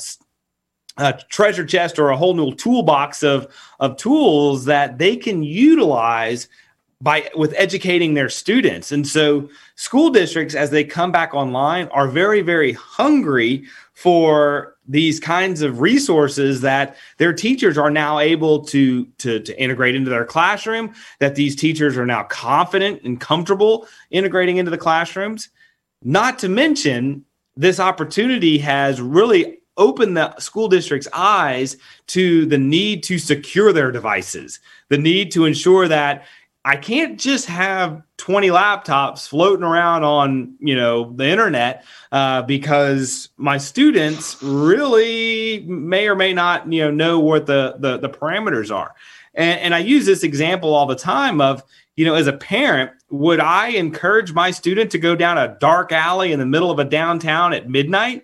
[0.97, 3.47] uh, treasure chest or a whole new toolbox of
[3.79, 6.47] of tools that they can utilize
[7.01, 12.09] by with educating their students and so school districts as they come back online are
[12.09, 13.63] very very hungry
[13.99, 19.93] for these kinds of resources that their teachers are now able to, to, to integrate
[19.93, 25.49] into their classroom, that these teachers are now confident and comfortable integrating into the classrooms.
[26.01, 27.25] Not to mention,
[27.57, 31.75] this opportunity has really opened the school district's eyes
[32.07, 36.25] to the need to secure their devices, the need to ensure that
[36.69, 43.29] I can't just have 20 laptops floating around on, you know, the internet uh, because
[43.37, 48.71] my students really may or may not, you know, know what the the, the parameters
[48.71, 48.93] are.
[49.33, 51.63] And, and I use this example all the time of,
[51.95, 55.91] you know, as a parent, would I encourage my student to go down a dark
[55.91, 58.23] alley in the middle of a downtown at midnight?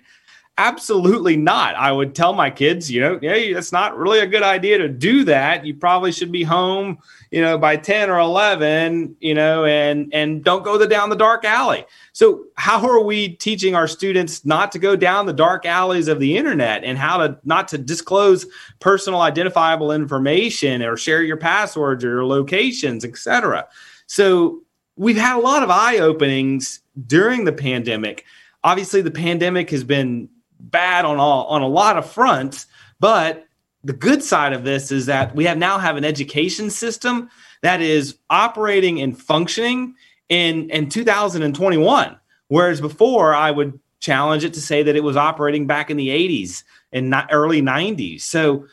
[0.57, 1.75] Absolutely not.
[1.75, 4.87] I would tell my kids, you know, hey, that's not really a good idea to
[4.87, 5.65] do that.
[5.65, 6.97] You probably should be home,
[7.29, 11.17] you know, by 10 or 11, you know, and and don't go the down the
[11.17, 11.85] dark alley.
[12.13, 16.21] So, how are we teaching our students not to go down the dark alleys of
[16.21, 18.45] the internet and how to not to disclose
[18.79, 23.67] personal identifiable information or share your passwords or your locations, etc.
[24.07, 24.61] So,
[24.95, 28.23] we've had a lot of eye openings during the pandemic.
[28.63, 30.29] Obviously, the pandemic has been
[30.71, 32.67] bad on all on a lot of fronts,
[32.99, 33.45] but
[33.85, 37.29] the good side of this is that we have now have an education system
[37.61, 39.95] that is operating and functioning
[40.27, 45.67] in in 2021 whereas before i would challenge it to say that it was operating
[45.67, 48.65] back in the 80s and not early 90s so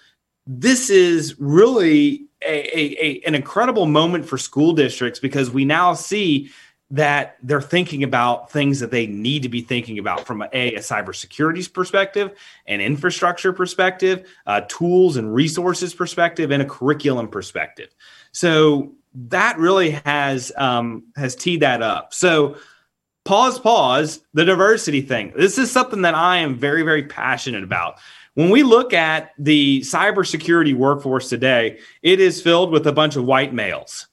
[0.46, 5.92] this is really a, a, a, an incredible moment for school districts because we now
[5.94, 6.50] see
[6.92, 10.78] that they're thinking about things that they need to be thinking about from a, a
[10.78, 17.88] cybersecurity perspective, an infrastructure perspective, uh, tools and resources perspective, and a curriculum perspective.
[18.32, 22.12] So that really has um, has teed that up.
[22.12, 22.56] So
[23.24, 24.20] pause, pause.
[24.34, 25.32] The diversity thing.
[25.34, 28.00] This is something that I am very, very passionate about.
[28.34, 33.24] When we look at the cybersecurity workforce today, it is filled with a bunch of
[33.24, 34.08] white males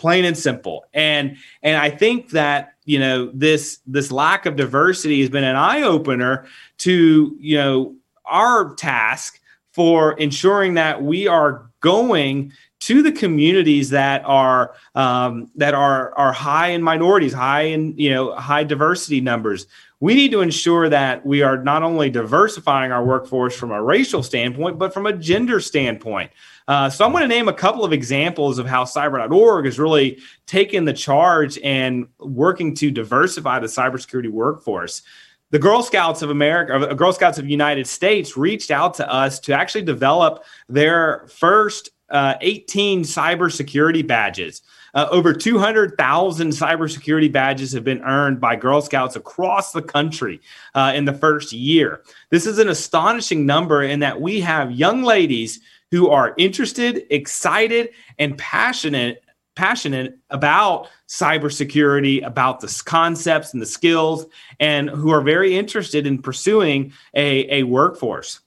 [0.00, 5.20] plain and simple and and i think that you know this this lack of diversity
[5.20, 6.46] has been an eye opener
[6.78, 7.94] to you know
[8.24, 9.38] our task
[9.72, 16.32] for ensuring that we are going to the communities that are um, that are are
[16.32, 19.66] high in minorities, high in you know high diversity numbers.
[20.00, 24.22] We need to ensure that we are not only diversifying our workforce from a racial
[24.22, 26.30] standpoint, but from a gender standpoint.
[26.70, 30.20] Uh, so I'm going to name a couple of examples of how cyber.org is really
[30.46, 35.02] taking the charge and working to diversify the cybersecurity workforce.
[35.50, 39.40] The Girl Scouts of America, or Girl Scouts of United States, reached out to us
[39.40, 44.62] to actually develop their first uh, 18 cybersecurity badges.
[44.94, 50.40] Uh, over 200,000 cybersecurity badges have been earned by Girl Scouts across the country
[50.76, 52.02] uh, in the first year.
[52.30, 55.58] This is an astonishing number in that we have young ladies
[55.90, 59.22] who are interested, excited, and passionate
[59.56, 64.24] passionate about cybersecurity, about the concepts and the skills,
[64.58, 68.40] and who are very interested in pursuing a, a workforce.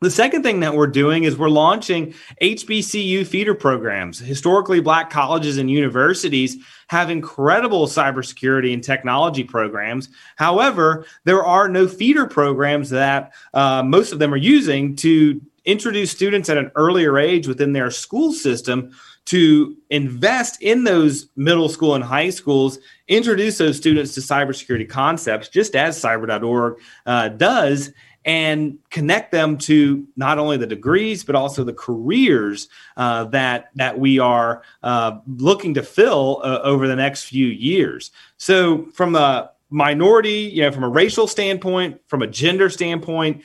[0.00, 2.12] The second thing that we're doing is we're launching
[2.42, 4.18] HBCU feeder programs.
[4.18, 6.58] Historically, black colleges and universities
[6.88, 10.10] have incredible cybersecurity and technology programs.
[10.36, 16.10] However, there are no feeder programs that uh, most of them are using to introduce
[16.10, 18.92] students at an earlier age within their school system
[19.26, 25.48] to invest in those middle school and high schools, introduce those students to cybersecurity concepts,
[25.48, 27.90] just as cyber.org uh, does,
[28.26, 33.98] and connect them to not only the degrees but also the careers uh, that that
[33.98, 38.10] we are uh, looking to fill uh, over the next few years.
[38.36, 43.42] So, from a minority, you know, from a racial standpoint, from a gender standpoint,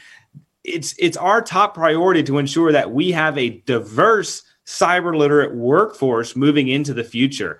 [0.69, 6.35] it's it's our top priority to ensure that we have a diverse cyber literate workforce
[6.35, 7.59] moving into the future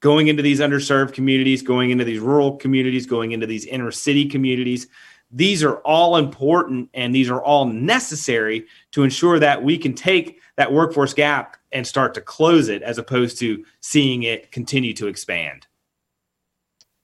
[0.00, 4.26] going into these underserved communities going into these rural communities going into these inner city
[4.26, 4.86] communities
[5.30, 10.40] these are all important and these are all necessary to ensure that we can take
[10.56, 15.08] that workforce gap and start to close it as opposed to seeing it continue to
[15.08, 15.66] expand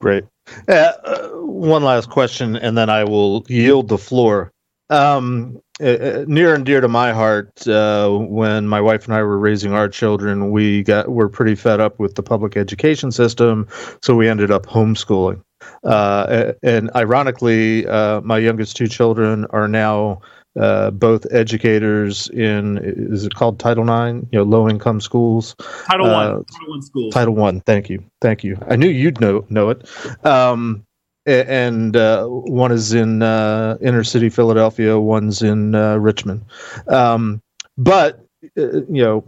[0.00, 0.24] Great.
[0.66, 4.50] Uh, uh, one last question, and then I will yield the floor.
[4.90, 9.22] Um, uh, uh, near and dear to my heart, uh, when my wife and I
[9.22, 13.66] were raising our children, we got were pretty fed up with the public education system,
[14.02, 15.42] so we ended up homeschooling.
[15.84, 20.20] Uh, and ironically, uh, my youngest two children are now
[20.58, 24.26] uh, both educators in is it called Title Nine?
[24.32, 25.54] You know, low income schools.
[25.86, 26.44] Title One.
[26.44, 27.14] Title One schools.
[27.14, 27.60] Title One.
[27.60, 28.02] Thank you.
[28.20, 28.58] Thank you.
[28.68, 30.26] I knew you'd know know it.
[30.26, 30.84] Um,
[31.26, 36.44] and uh, one is in uh, inner city Philadelphia, one's in uh, Richmond.
[36.88, 37.42] Um,
[37.76, 38.24] but
[38.56, 39.24] uh, you know,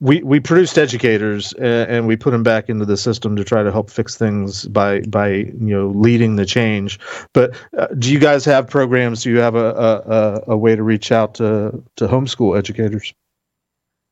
[0.00, 3.62] we we produced educators and, and, we put them back into the system to try
[3.62, 6.98] to help fix things by by you know leading the change.
[7.32, 9.22] But uh, do you guys have programs?
[9.22, 13.14] Do you have a, a, a way to reach out to to homeschool educators?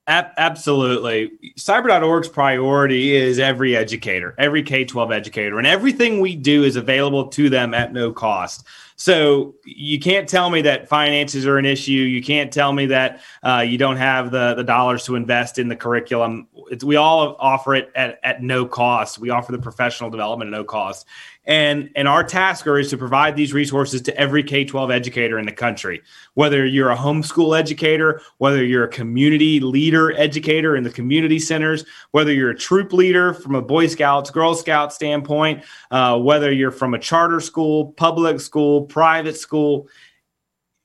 [0.07, 1.33] Absolutely.
[1.59, 7.29] Cyber.org's priority is every educator, every K 12 educator, and everything we do is available
[7.29, 8.65] to them at no cost.
[8.99, 11.93] So you can't tell me that finances are an issue.
[11.93, 15.69] You can't tell me that uh, you don't have the, the dollars to invest in
[15.69, 16.49] the curriculum.
[16.71, 19.19] It's, we all offer it at, at no cost.
[19.19, 21.07] We offer the professional development at no cost.
[21.47, 25.47] And, and our tasker is to provide these resources to every K 12 educator in
[25.47, 26.03] the country,
[26.35, 31.85] whether you're a homeschool educator, whether you're a community leader educator in the community centers,
[32.11, 36.73] whether you're a troop leader from a Boy Scouts, Girl Scout standpoint, uh, whether you're
[36.73, 39.89] from a charter school, public school, private school.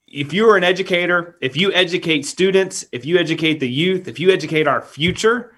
[0.08, 4.20] If you are an educator, if you educate students, if you educate the youth, if
[4.20, 5.51] you educate our future,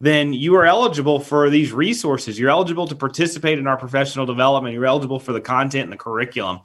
[0.00, 2.38] then you are eligible for these resources.
[2.38, 4.74] You're eligible to participate in our professional development.
[4.74, 6.60] You're eligible for the content and the curriculum.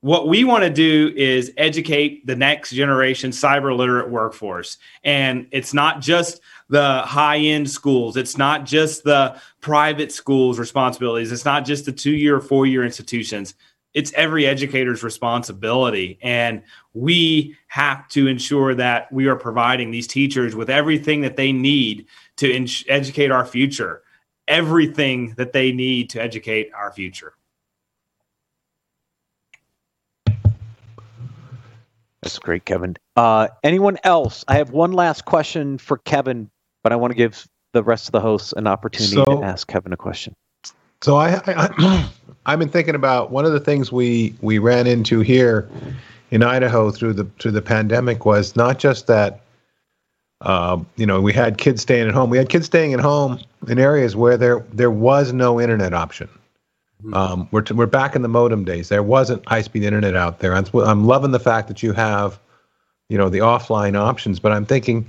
[0.00, 4.78] What we want to do is educate the next generation cyber literate workforce.
[5.04, 11.32] And it's not just the high end schools, it's not just the private schools' responsibilities,
[11.32, 13.54] it's not just the two year, four year institutions.
[13.96, 16.18] It's every educator's responsibility.
[16.20, 21.50] And we have to ensure that we are providing these teachers with everything that they
[21.50, 24.02] need to in- educate our future,
[24.46, 27.32] everything that they need to educate our future.
[32.20, 32.96] That's great, Kevin.
[33.16, 34.44] Uh, anyone else?
[34.46, 36.50] I have one last question for Kevin,
[36.82, 39.66] but I want to give the rest of the hosts an opportunity so, to ask
[39.66, 40.34] Kevin a question.
[41.06, 42.10] So I, I,
[42.46, 45.70] I've been thinking about one of the things we we ran into here
[46.32, 49.38] in Idaho through the through the pandemic was not just that
[50.40, 52.28] um, you know, we had kids staying at home.
[52.28, 53.38] We had kids staying at home
[53.68, 56.28] in areas where there there was no internet option.
[57.04, 57.14] Mm-hmm.
[57.14, 58.88] Um, we're t- we're back in the modem days.
[58.88, 60.56] There wasn't high speed internet out there.
[60.56, 62.40] I'm, I'm loving the fact that you have,
[63.08, 64.40] you know, the offline options.
[64.40, 65.08] But I'm thinking,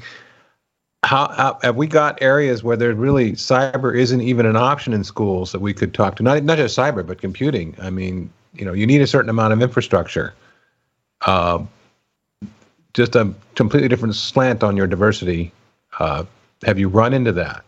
[1.04, 5.04] how, how have we got areas where there really cyber isn't even an option in
[5.04, 6.24] schools that we could talk to?
[6.24, 7.76] Not not just cyber, but computing.
[7.82, 10.34] I mean, you know, you need a certain amount of infrastructure.
[11.22, 11.64] Uh,
[12.94, 15.52] just a completely different slant on your diversity.
[16.00, 16.26] Uh,
[16.66, 17.64] have you run into that?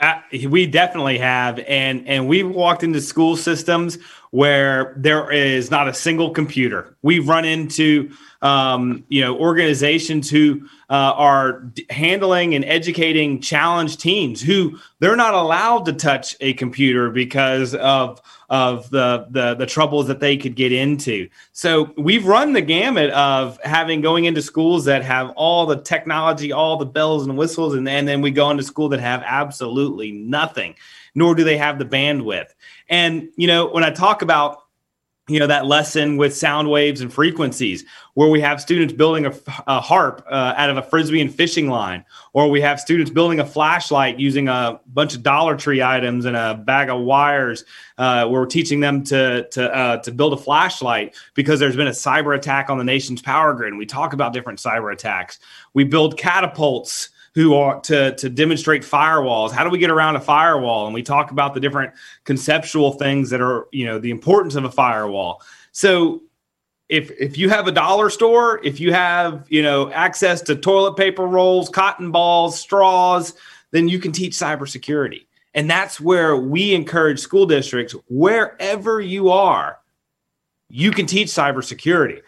[0.00, 3.98] Uh, we definitely have, and and we've walked into school systems
[4.30, 6.94] where there is not a single computer.
[7.02, 8.10] We've run into
[8.42, 15.16] um, you know organizations who uh, are d- handling and educating challenged teens who they're
[15.16, 18.20] not allowed to touch a computer because of
[18.50, 21.28] of the, the the troubles that they could get into.
[21.52, 26.50] So we've run the gamut of having going into schools that have all the technology,
[26.50, 30.10] all the bells and whistles, and, and then we go into school that have absolutely
[30.10, 30.74] nothing,
[31.14, 32.50] nor do they have the bandwidth.
[32.88, 34.62] And you know, when I talk about
[35.30, 37.84] you know that lesson with sound waves and frequencies
[38.14, 39.32] where we have students building a,
[39.68, 43.38] a harp uh, out of a frisbee and fishing line or we have students building
[43.38, 47.64] a flashlight using a bunch of dollar tree items and a bag of wires
[47.98, 51.86] uh, where we're teaching them to to uh, to build a flashlight because there's been
[51.86, 55.38] a cyber attack on the nation's power grid and we talk about different cyber attacks
[55.74, 59.52] we build catapults who are to to demonstrate firewalls.
[59.52, 60.86] How do we get around a firewall?
[60.86, 61.92] And we talk about the different
[62.24, 65.42] conceptual things that are, you know, the importance of a firewall.
[65.72, 66.22] So
[66.88, 70.96] if if you have a dollar store, if you have, you know, access to toilet
[70.96, 73.34] paper rolls, cotton balls, straws,
[73.70, 75.26] then you can teach cybersecurity.
[75.54, 79.78] And that's where we encourage school districts, wherever you are,
[80.68, 82.22] you can teach cybersecurity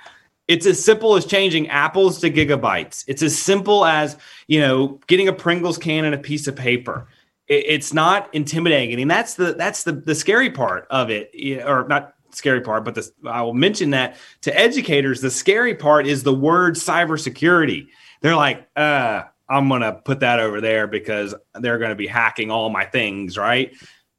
[0.52, 3.04] It's as simple as changing apples to gigabytes.
[3.08, 7.08] It's as simple as, you know, getting a Pringles can and a piece of paper.
[7.48, 9.00] It, it's not intimidating.
[9.00, 11.30] And that's the that's the the scary part of it.
[11.64, 16.06] Or not scary part, but this, I will mention that to educators, the scary part
[16.06, 17.86] is the word cybersecurity.
[18.20, 22.06] They're like, uh, I'm going to put that over there because they're going to be
[22.06, 23.72] hacking all my things, right?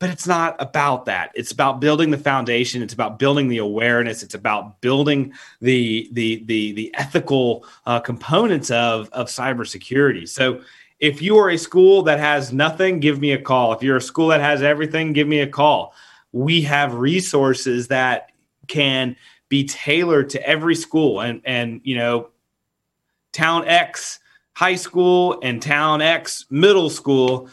[0.03, 1.31] But it's not about that.
[1.33, 2.81] It's about building the foundation.
[2.81, 4.21] It's about building the awareness.
[4.21, 5.31] It's about building
[5.61, 10.27] the the the the ethical uh, components of of cybersecurity.
[10.27, 10.59] So
[10.99, 13.71] if you are a school that has nothing, give me a call.
[13.71, 15.93] If you're a school that has everything, give me a call
[16.33, 18.31] we have resources that
[18.67, 19.15] can
[19.47, 22.29] be tailored to every school and and you know
[23.31, 24.19] town x
[24.55, 27.49] high school and town x middle school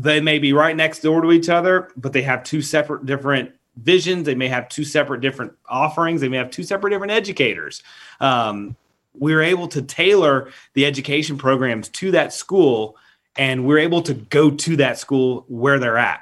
[0.00, 3.52] they may be right next door to each other but they have two separate different
[3.82, 4.24] visions.
[4.24, 6.20] They may have two separate different offerings.
[6.20, 7.82] They may have two separate different educators.
[8.20, 8.76] Um,
[9.14, 12.96] we're able to tailor the education programs to that school
[13.36, 16.20] and we're able to go to that school where they're at.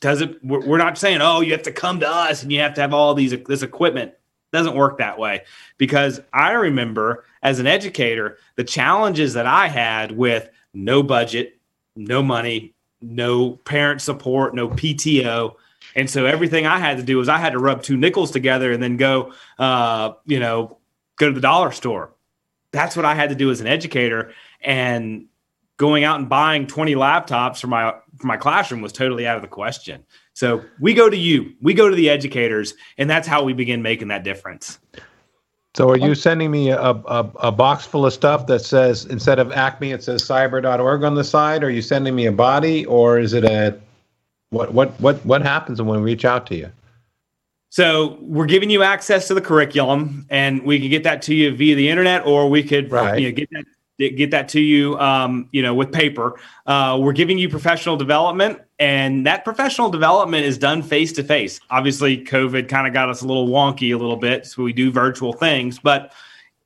[0.00, 2.80] Doesn't we're not saying oh you have to come to us and you have to
[2.80, 4.12] have all these this equipment.
[4.52, 5.42] Doesn't work that way
[5.78, 11.58] because i remember as an educator the challenges that i had with no budget
[11.94, 15.54] no money no parent support no pto
[15.94, 18.72] and so everything i had to do was i had to rub two nickels together
[18.72, 20.76] and then go uh, you know
[21.16, 22.10] go to the dollar store
[22.72, 24.32] that's what i had to do as an educator
[24.62, 25.26] and
[25.80, 29.42] going out and buying 20 laptops for my for my classroom was totally out of
[29.42, 30.04] the question.
[30.34, 33.80] So we go to you, we go to the educators, and that's how we begin
[33.80, 34.78] making that difference.
[35.74, 39.38] So are you sending me a, a, a box full of stuff that says instead
[39.38, 41.62] of Acme it says cyber.org on the side?
[41.62, 43.78] Are you sending me a body or is it a
[44.50, 46.70] what what what what happens when we reach out to you?
[47.68, 51.54] So we're giving you access to the curriculum, and we can get that to you
[51.54, 53.20] via the internet, or we could right.
[53.20, 53.64] you know, get that
[54.16, 56.40] get that to you, um, you know, with paper.
[56.66, 61.60] Uh, we're giving you professional development, and that professional development is done face to face.
[61.68, 64.90] Obviously, COVID kind of got us a little wonky a little bit, so we do
[64.90, 66.12] virtual things, but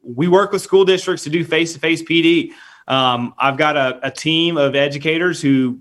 [0.05, 2.53] we work with school districts to do face to face PD.
[2.87, 5.81] Um, I've got a, a, team of educators who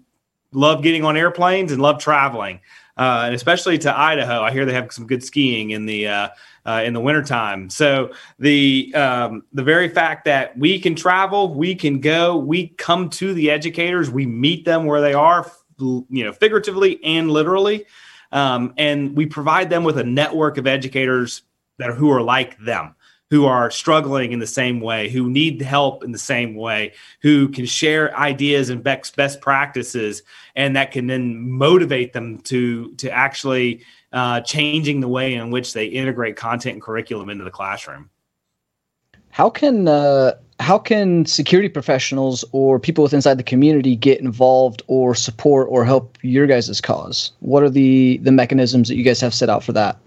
[0.54, 2.62] love getting on airplanes and love traveling,
[2.98, 4.42] uh, and especially to Idaho.
[4.42, 6.30] I hear they have some good skiing in the uh,
[6.66, 7.70] uh, in the wintertime.
[7.70, 13.10] So the um, the very fact that we can travel, we can go, we come
[13.12, 17.86] to the educators, we meet them where they are, you know, figuratively and literally,
[18.32, 21.44] um, and we provide them with a network of educators
[21.78, 22.96] that are, who are like them
[23.34, 26.94] who are struggling in the same way, who need help in the same way,
[27.24, 30.22] who can share ideas and best best practices,
[30.56, 35.74] and that can then motivate them to to actually uh, changing the way in which
[35.74, 38.08] they integrate content and curriculum into the classroom.
[39.32, 44.82] How can uh, how can security professionals or people with inside the community get involved
[44.88, 47.32] or support or help your guys' cause?
[47.40, 49.98] What are the the mechanisms that you guys have set out for that?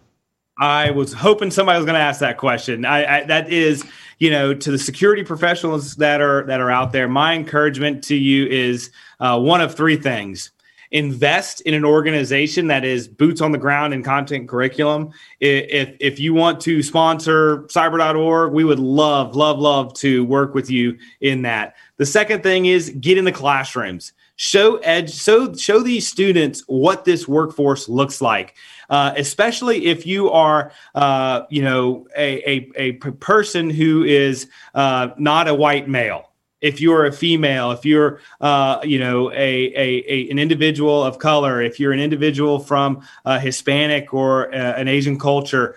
[0.59, 2.87] I was hoping somebody was going to ask that question.
[2.87, 3.85] I, I, that is,
[4.19, 7.09] you know, to the security professionals that are that are out there.
[7.09, 8.91] My encouragement to you is
[9.21, 10.51] uh, one of three things
[10.91, 15.11] invest in an organization that is boots on the ground in content curriculum.
[15.41, 20.71] If if you want to sponsor cyber.org, we would love, love, love to work with
[20.71, 21.75] you in that.
[21.97, 24.13] The second thing is get in the classrooms.
[24.39, 28.55] Show edge, so show these students what this workforce looks like.
[28.91, 35.09] Uh, especially if you are, uh, you know, a, a, a person who is uh,
[35.17, 36.26] not a white male
[36.67, 41.19] if you're a female, if you're, uh, you know, a, a, a, an individual of
[41.19, 45.77] color, if you're an individual from a Hispanic or a, an Asian culture,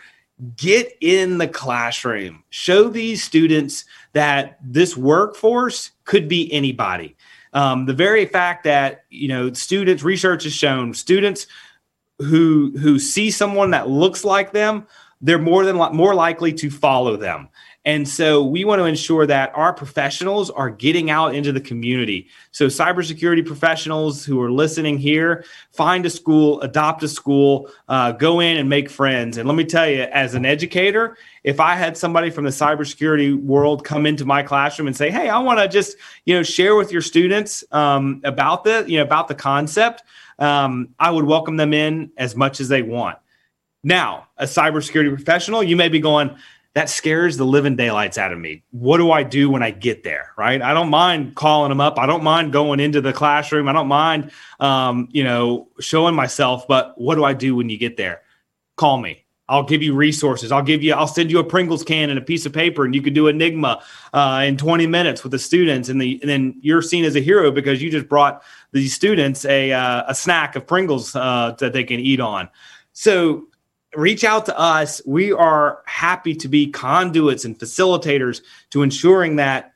[0.56, 2.44] get in the classroom.
[2.50, 7.16] Show these students that this workforce could be anybody.
[7.54, 11.48] Um, the very fact that you know students, research has shown students
[12.20, 14.88] who who see someone that looks like them,
[15.22, 17.50] they're more than more likely to follow them.
[17.86, 22.28] And so we want to ensure that our professionals are getting out into the community.
[22.52, 28.42] So, cybersecurity professionals who are listening here, find a school, adopt a school, uh, go
[28.42, 29.38] in and make friends.
[29.38, 33.42] And let me tell you, as an educator, if I had somebody from the cybersecurity
[33.42, 36.76] world come into my classroom and say, "Hey, I want to just you know share
[36.76, 40.04] with your students um, about the you know about the concept,"
[40.38, 43.18] um, I would welcome them in as much as they want.
[43.84, 46.36] Now, a cybersecurity professional, you may be going,
[46.76, 48.64] that scares the living daylights out of me.
[48.72, 50.34] What do I do when I get there?
[50.38, 50.62] Right.
[50.62, 51.98] I don't mind calling them up.
[51.98, 53.68] I don't mind going into the classroom.
[53.68, 56.68] I don't mind, um, you know, showing myself.
[56.68, 58.22] But what do I do when you get there?
[58.76, 59.26] Call me.
[59.50, 60.52] I'll give you resources.
[60.52, 62.94] I'll give you, I'll send you a Pringles can and a piece of paper, and
[62.94, 63.82] you could do Enigma
[64.14, 65.90] uh, in 20 minutes with the students.
[65.90, 68.44] And, the, and then you're seen as a hero because you just brought
[68.74, 72.48] the students a, uh, a snack of Pringles uh, that they can eat on.
[72.94, 73.48] So
[73.96, 75.02] reach out to us.
[75.06, 79.74] We are happy to be conduits and facilitators to ensuring that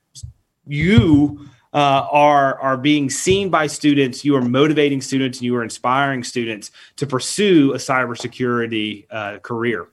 [0.65, 4.23] you uh, are are being seen by students.
[4.23, 9.87] You are motivating students, and you are inspiring students to pursue a cybersecurity uh, career.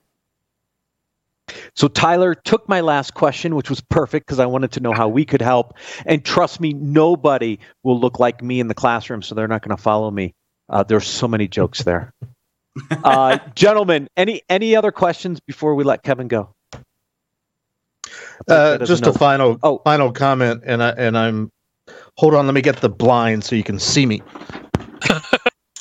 [1.74, 5.08] So Tyler took my last question, which was perfect because I wanted to know how
[5.08, 5.74] we could help.
[6.06, 9.76] And trust me, nobody will look like me in the classroom, so they're not going
[9.76, 10.34] to follow me.
[10.68, 12.14] Uh, there's so many jokes there.
[13.04, 16.54] Uh, gentlemen, any any other questions before we let Kevin go?
[18.48, 19.78] Uh, just a final oh.
[19.84, 21.50] final comment, and I and I'm
[22.16, 22.46] hold on.
[22.46, 24.22] Let me get the blind so you can see me.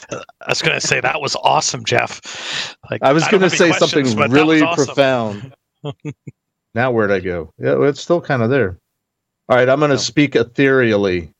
[0.10, 2.76] I was going to say that was awesome, Jeff.
[2.90, 4.86] Like I was going to say something really awesome.
[4.86, 5.54] profound.
[6.74, 7.54] now where'd I go?
[7.60, 8.80] Yeah, it's still kind of there.
[9.48, 9.98] All right, I'm going to oh.
[9.98, 11.32] speak ethereally.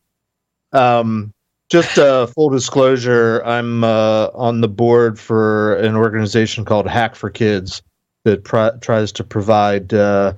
[0.74, 1.34] Um,
[1.70, 7.30] just uh, full disclosure, I'm uh, on the board for an organization called Hack for
[7.30, 7.82] Kids
[8.26, 8.44] that
[8.82, 10.34] tries to provide uh,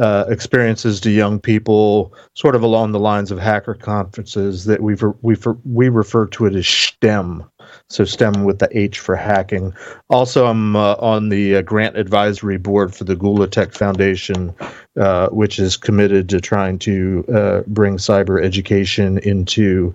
[0.00, 4.96] uh, experiences to young people, sort of along the lines of hacker conferences that we
[5.22, 7.44] we we refer to it as STEM.
[7.88, 9.72] So STEM with the H for hacking.
[10.10, 14.54] Also, I'm uh, on the uh, grant advisory board for the Gula Tech Foundation,
[14.98, 19.94] uh, which is committed to trying to uh, bring cyber education into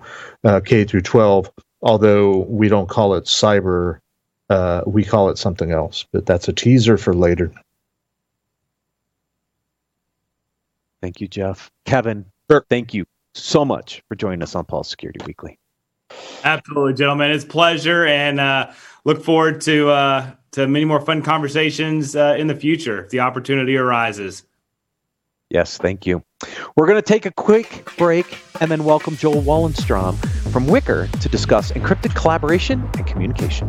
[0.64, 1.50] K through 12.
[1.82, 4.00] Although we don't call it cyber,
[4.86, 6.06] we call it something else.
[6.12, 7.52] But that's a teaser for later.
[11.02, 11.70] Thank you, Jeff.
[11.86, 12.64] Kevin, sure.
[12.68, 15.58] thank you so much for joining us on Paul's Security Weekly.
[16.44, 17.30] Absolutely, gentlemen.
[17.30, 18.72] It's pleasure, and uh,
[19.04, 23.20] look forward to uh, to many more fun conversations uh, in the future if the
[23.20, 24.44] opportunity arises.
[25.50, 26.22] Yes, thank you.
[26.76, 30.16] We're going to take a quick break and then welcome Joel Wallenstrom
[30.52, 33.68] from Wickr to discuss encrypted collaboration and communication.